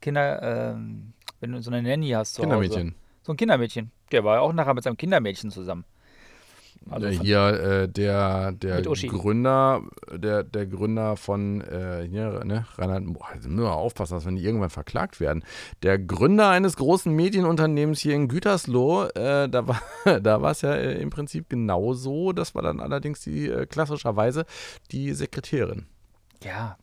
[0.01, 2.87] Kinder, ähm, wenn du so eine Nanny hast zu Kindermädchen.
[2.87, 2.95] Hause.
[3.21, 3.91] So ein Kindermädchen.
[4.11, 5.85] Der war ja auch nachher mit seinem Kindermädchen zusammen.
[6.89, 13.27] Also hier äh, der, der Gründer, der, der Gründer von äh, hier, ne, Reinhard, boah,
[13.35, 15.43] müssen wir aufpassen, dass wir nicht irgendwann verklagt werden.
[15.81, 19.81] Der Gründer eines großen Medienunternehmens hier in Gütersloh, äh, da war
[20.21, 22.33] da es ja äh, im Prinzip genauso.
[22.33, 24.45] Das war dann allerdings die äh, klassischerweise
[24.91, 25.85] die Sekretärin.
[26.43, 26.77] Ja,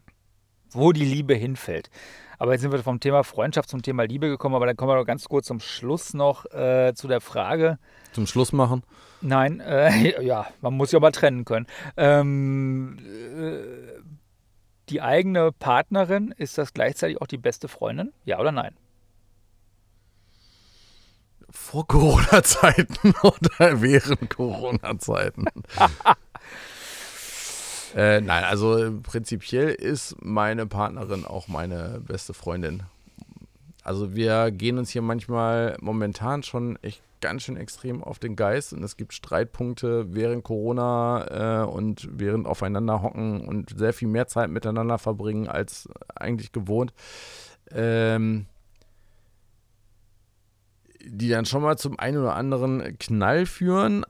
[0.70, 1.90] wo die Liebe hinfällt.
[2.40, 4.96] Aber jetzt sind wir vom Thema Freundschaft zum Thema Liebe gekommen, aber dann kommen wir
[4.96, 7.78] noch ganz kurz zum Schluss noch äh, zu der Frage.
[8.12, 8.82] Zum Schluss machen?
[9.20, 11.66] Nein, äh, ja, man muss ja mal trennen können.
[11.98, 14.00] Ähm, äh,
[14.88, 18.10] die eigene Partnerin, ist das gleichzeitig auch die beste Freundin?
[18.24, 18.74] Ja oder nein?
[21.50, 25.44] Vor Corona-Zeiten oder während Corona-Zeiten?
[27.96, 32.84] Äh, nein, also prinzipiell ist meine Partnerin auch meine beste Freundin.
[33.82, 38.72] Also wir gehen uns hier manchmal momentan schon echt ganz schön extrem auf den Geist
[38.72, 44.26] und es gibt Streitpunkte während Corona äh, und während aufeinander hocken und sehr viel mehr
[44.26, 46.92] Zeit miteinander verbringen als eigentlich gewohnt.
[47.72, 48.46] Ähm,
[51.02, 54.04] die dann schon mal zum einen oder anderen Knall führen,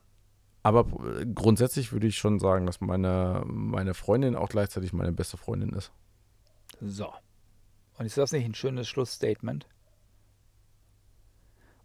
[0.63, 0.85] aber
[1.33, 5.91] grundsätzlich würde ich schon sagen, dass meine, meine Freundin auch gleichzeitig meine beste Freundin ist.
[6.79, 7.11] So.
[7.97, 9.67] Und ist das nicht ein schönes Schlussstatement?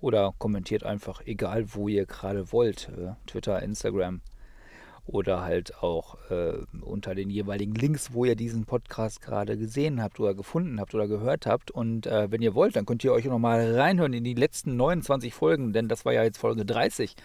[0.00, 2.88] oder kommentiert einfach, egal wo ihr gerade wollt.
[2.88, 4.20] Äh, Twitter, Instagram,
[5.06, 10.20] oder halt auch äh, unter den jeweiligen Links, wo ihr diesen Podcast gerade gesehen habt
[10.20, 11.70] oder gefunden habt oder gehört habt.
[11.70, 15.34] Und äh, wenn ihr wollt, dann könnt ihr euch nochmal reinhören in die letzten 29
[15.34, 17.16] Folgen, denn das war ja jetzt Folge 30.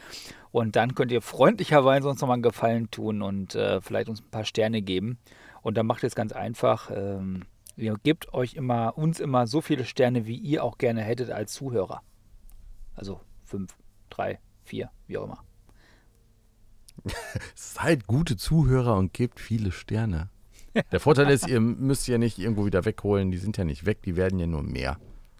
[0.52, 4.32] Und dann könnt ihr freundlicherweise uns nochmal einen Gefallen tun und äh, vielleicht uns ein
[4.32, 5.20] paar Sterne geben.
[5.62, 6.90] Und dann macht ihr es ganz einfach.
[6.92, 7.44] Ähm,
[7.76, 11.54] ihr gebt euch immer, uns immer so viele Sterne, wie ihr auch gerne hättet als
[11.54, 12.02] Zuhörer.
[12.96, 13.76] Also fünf,
[14.10, 15.44] drei, vier, wie auch immer.
[17.56, 20.30] Seid gute Zuhörer und gebt viele Sterne.
[20.91, 23.32] Der Vorteil ist, ihr müsst ja nicht irgendwo wieder wegholen.
[23.32, 24.98] Die sind ja nicht weg, die werden ja nur mehr.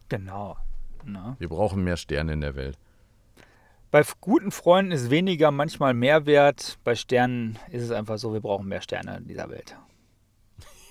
[0.10, 0.58] Genau.
[1.06, 1.36] Na.
[1.40, 2.78] Wir brauchen mehr Sterne in der Welt.
[3.92, 6.78] Bei guten Freunden ist weniger manchmal mehr wert.
[6.84, 9.78] Bei Sternen ist es einfach so, wir brauchen mehr Sterne in dieser Welt.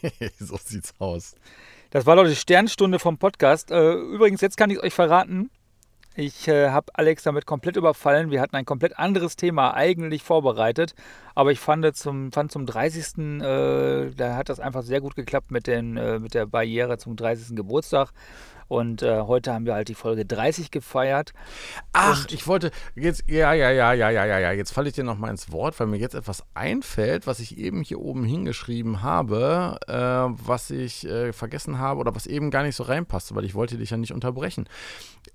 [0.39, 1.35] so sieht's aus.
[1.91, 3.71] Das war doch die Sternstunde vom Podcast.
[3.71, 5.51] Äh, übrigens, jetzt kann ich euch verraten,
[6.17, 8.31] ich äh, habe Alex damit komplett überfallen.
[8.31, 10.95] Wir hatten ein komplett anderes Thema eigentlich vorbereitet.
[11.35, 13.19] Aber ich fand zum, fand zum 30.
[13.19, 17.17] Äh, da hat das einfach sehr gut geklappt mit, den, äh, mit der Barriere zum
[17.17, 17.55] 30.
[17.55, 18.13] Geburtstag.
[18.69, 21.33] Und äh, heute haben wir halt die Folge 30 gefeiert.
[21.93, 24.53] Ach, und ich wollte jetzt, ja, ja, ja, ja, ja, ja, ja.
[24.53, 27.59] Jetzt falle ich dir noch mal ins Wort, weil mir jetzt etwas einfällt, was ich
[27.59, 32.65] eben hier oben hingeschrieben habe, äh, was ich äh, vergessen habe oder was eben gar
[32.65, 34.69] nicht so reinpasste, weil ich wollte dich ja nicht unterbrechen.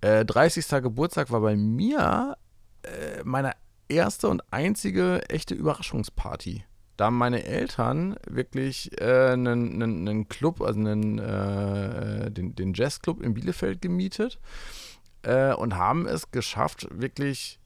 [0.02, 0.72] 30.
[0.72, 2.38] Äh, Geburtstag war bei mir
[2.84, 3.54] äh, meine
[3.88, 6.64] erste und einzige echte Überraschungsparty.
[6.98, 12.74] da haben meine Eltern wirklich äh, einen, einen, einen Club, also einen, äh, den, den
[12.74, 14.40] Jazzclub in Bielefeld gemietet
[15.24, 17.61] äh, und haben es geschafft, wirklich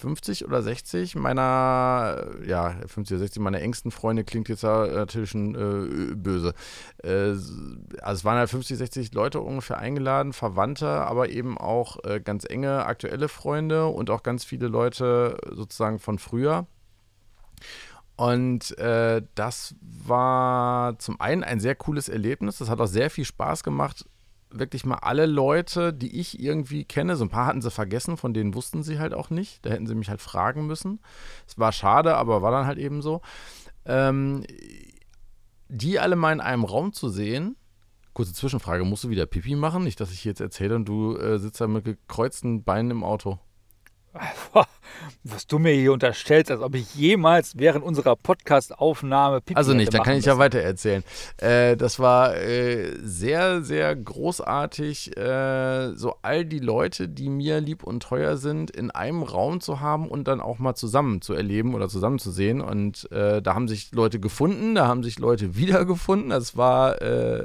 [0.00, 5.54] 50 oder 60 meiner, ja, 50 oder 60 meiner engsten Freunde klingt jetzt natürlich schon
[5.54, 6.54] äh, böse.
[7.02, 7.58] Äh, also
[8.00, 12.86] es waren halt 50, 60 Leute ungefähr eingeladen, Verwandte, aber eben auch äh, ganz enge
[12.86, 16.66] aktuelle Freunde und auch ganz viele Leute sozusagen von früher.
[18.16, 22.58] Und äh, das war zum einen ein sehr cooles Erlebnis.
[22.58, 24.04] Das hat auch sehr viel Spaß gemacht,
[24.52, 28.34] wirklich mal alle Leute, die ich irgendwie kenne, so ein paar hatten sie vergessen, von
[28.34, 29.64] denen wussten sie halt auch nicht.
[29.64, 31.00] Da hätten sie mich halt fragen müssen.
[31.46, 33.20] Es war schade, aber war dann halt eben so.
[33.84, 34.44] Ähm,
[35.68, 37.56] die alle mal in einem Raum zu sehen.
[38.12, 39.84] Kurze Zwischenfrage, musst du wieder Pipi machen?
[39.84, 43.38] Nicht, dass ich jetzt erzähle und du äh, sitzt da mit gekreuzten Beinen im Auto.
[45.24, 49.92] Was du mir hier unterstellst, als ob ich jemals während unserer Podcast-Aufnahme Pipi Also nicht,
[49.94, 51.04] da kann ich ja weiter erzählen.
[51.36, 57.84] Äh, das war äh, sehr, sehr großartig, äh, so all die Leute, die mir lieb
[57.84, 61.74] und teuer sind, in einem Raum zu haben und dann auch mal zusammen zu erleben
[61.74, 62.60] oder zusammen zu sehen.
[62.60, 66.30] Und äh, da haben sich Leute gefunden, da haben sich Leute wiedergefunden.
[66.30, 67.44] Das war äh,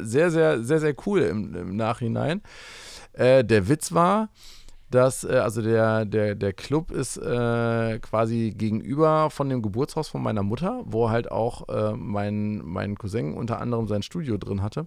[0.00, 2.42] sehr, sehr, sehr, sehr cool im, im Nachhinein.
[3.12, 4.28] Äh, der Witz war,
[4.94, 10.22] dass, äh, also der, der, der Club ist äh, quasi gegenüber von dem Geburtshaus von
[10.22, 14.86] meiner Mutter, wo halt auch äh, mein, mein Cousin unter anderem sein Studio drin hatte.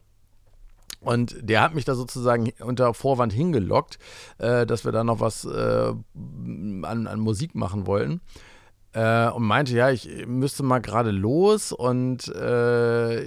[0.99, 3.99] Und der hat mich da sozusagen unter Vorwand hingelockt,
[4.39, 5.93] äh, dass wir da noch was äh,
[6.83, 8.21] an, an Musik machen wollten
[8.97, 13.21] äh, und meinte, ja, ich müsste mal gerade los und äh,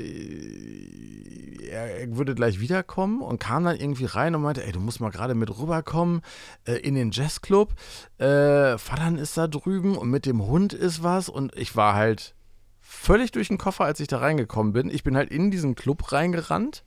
[1.69, 5.11] er, würde gleich wiederkommen und kam dann irgendwie rein und meinte, ey, du musst mal
[5.11, 6.23] gerade mit rüberkommen
[6.65, 7.73] äh, in den Jazzclub.
[8.19, 12.35] Äh, Vater ist da drüben und mit dem Hund ist was und ich war halt
[12.81, 14.91] völlig durch den Koffer, als ich da reingekommen bin.
[14.91, 16.83] Ich bin halt in diesen Club reingerannt.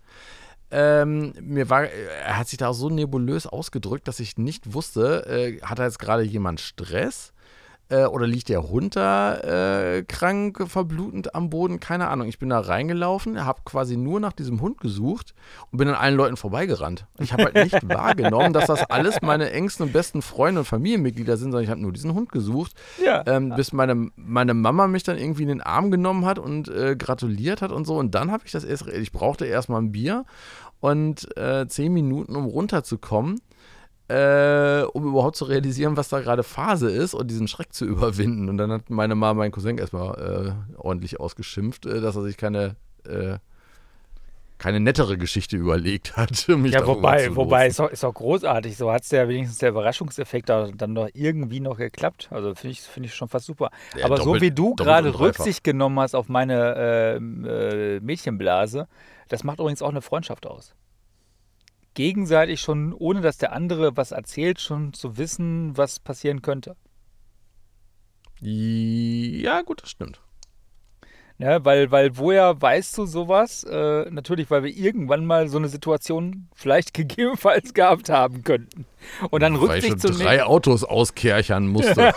[0.72, 5.62] Ähm, mir war, er hat sich da so nebulös ausgedrückt, dass ich nicht wusste, äh,
[5.62, 7.32] hat da jetzt gerade jemand Stress?
[7.90, 11.80] Äh, oder liegt der Hund da äh, krank, verblutend am Boden?
[11.80, 12.28] Keine Ahnung.
[12.28, 15.34] Ich bin da reingelaufen, habe quasi nur nach diesem Hund gesucht
[15.72, 17.06] und bin an allen Leuten vorbeigerannt.
[17.20, 21.36] Ich habe halt nicht wahrgenommen, dass das alles meine engsten und besten Freunde und Familienmitglieder
[21.36, 22.74] sind, sondern ich habe nur diesen Hund gesucht.
[23.04, 23.24] Ja.
[23.28, 26.96] Ähm, bis meine, meine Mama mich dann irgendwie in den Arm genommen hat und äh,
[26.96, 27.98] gratuliert hat und so.
[27.98, 30.26] Und dann habe ich das erst, ich brauchte erstmal ein Bier
[30.80, 33.40] und äh, zehn Minuten, um runterzukommen
[34.10, 38.50] äh, um überhaupt zu realisieren, was da gerade Phase ist und diesen Schreck zu überwinden.
[38.50, 42.38] Und dann hat meine Mama meinen Cousin erstmal äh, ordentlich ausgeschimpft, äh, dass er sich
[42.38, 42.76] keine,
[43.08, 43.38] äh,
[44.58, 46.48] keine nettere Geschichte überlegt hat.
[46.48, 48.76] ja, wobei, wobei ist, auch, ist auch großartig.
[48.76, 52.28] So hat es ja wenigstens der Überraschungseffekt dann doch irgendwie noch geklappt.
[52.30, 53.72] Also finde ich, find ich schon fast super.
[53.98, 58.88] Ja, Aber doppelt, so wie du gerade Rücksicht genommen hast auf meine ähm, äh, Mädchenblase,
[59.30, 60.76] das macht übrigens auch eine Freundschaft aus
[61.94, 66.76] gegenseitig schon, ohne dass der andere was erzählt, schon zu wissen, was passieren könnte.
[68.40, 70.20] Ja, gut, das stimmt.
[71.40, 73.64] Ja, weil, weil woher weißt du sowas?
[73.64, 78.86] Äh, natürlich, weil wir irgendwann mal so eine Situation vielleicht gegebenenfalls gehabt haben könnten.
[79.30, 80.44] Und dann weil Rücksicht ich schon drei.
[80.44, 82.14] Autos auskerchern musste.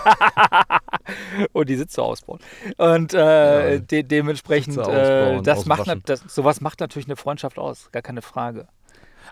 [1.53, 2.41] und die Sitze ausbauen.
[2.77, 7.91] Und äh, ja, de dementsprechend, äh, das macht, das, sowas macht natürlich eine Freundschaft aus,
[7.93, 8.69] gar keine Frage.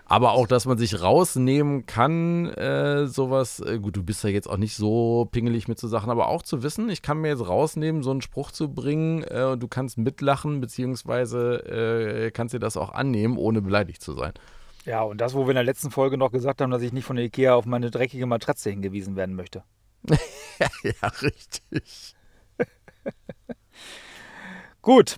[0.07, 4.47] Aber auch, dass man sich rausnehmen kann, äh, sowas, äh, gut, du bist ja jetzt
[4.47, 7.47] auch nicht so pingelig mit so Sachen, aber auch zu wissen, ich kann mir jetzt
[7.47, 12.59] rausnehmen, so einen Spruch zu bringen äh, und du kannst mitlachen, beziehungsweise äh, kannst dir
[12.59, 14.33] das auch annehmen, ohne beleidigt zu sein.
[14.85, 17.05] Ja, und das, wo wir in der letzten Folge noch gesagt haben, dass ich nicht
[17.05, 19.63] von der Ikea auf meine dreckige Matratze hingewiesen werden möchte.
[20.83, 22.15] ja, richtig.
[24.83, 25.15] Gut,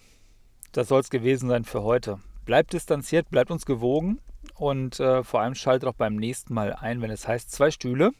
[0.71, 2.19] das soll es gewesen sein für heute.
[2.45, 4.21] Bleibt distanziert, bleibt uns gewogen.
[4.57, 8.11] Und äh, vor allem schaltet auch beim nächsten Mal ein, wenn es heißt zwei Stühle.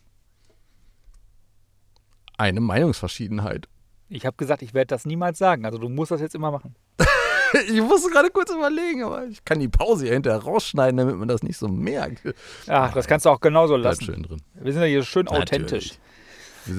[2.38, 3.68] Eine Meinungsverschiedenheit.
[4.10, 5.66] Ich habe gesagt, ich werde das niemals sagen.
[5.66, 6.76] Also du musst das jetzt immer machen.
[7.68, 11.28] ich musste gerade kurz überlegen, aber ich kann die Pause hier hinterher rausschneiden, damit man
[11.28, 12.22] das nicht so merkt.
[12.68, 14.06] Ja, das kannst du auch genauso lassen.
[14.06, 14.42] Bleibt schön drin.
[14.54, 15.66] Wir sind ja hier schön Natürlich.
[15.66, 16.00] authentisch.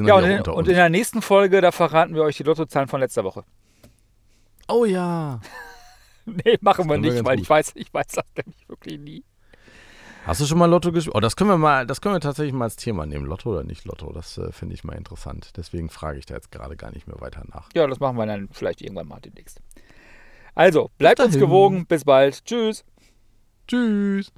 [0.07, 3.01] ja, und in, und in, der nächsten Folge, da verraten wir euch die Lottozahlen von
[3.01, 3.43] letzter Woche.
[4.69, 5.41] Oh ja.
[6.27, 9.25] nee, machen wir nicht, weil ich weiß, ich weiß das nämlich wirklich nie.
[10.29, 11.17] Hast du schon mal Lotto gespielt?
[11.17, 13.25] Oh, das können wir mal, das können wir tatsächlich mal als Thema nehmen.
[13.25, 14.13] Lotto oder nicht Lotto?
[14.13, 15.53] Das äh, finde ich mal interessant.
[15.57, 17.71] Deswegen frage ich da jetzt gerade gar nicht mehr weiter nach.
[17.75, 19.63] Ja, das machen wir dann vielleicht irgendwann mal demnächst.
[20.55, 21.87] Also, bleibt uns gewogen.
[21.87, 22.45] Bis bald.
[22.45, 22.85] Tschüss.
[23.67, 24.31] Tschüss.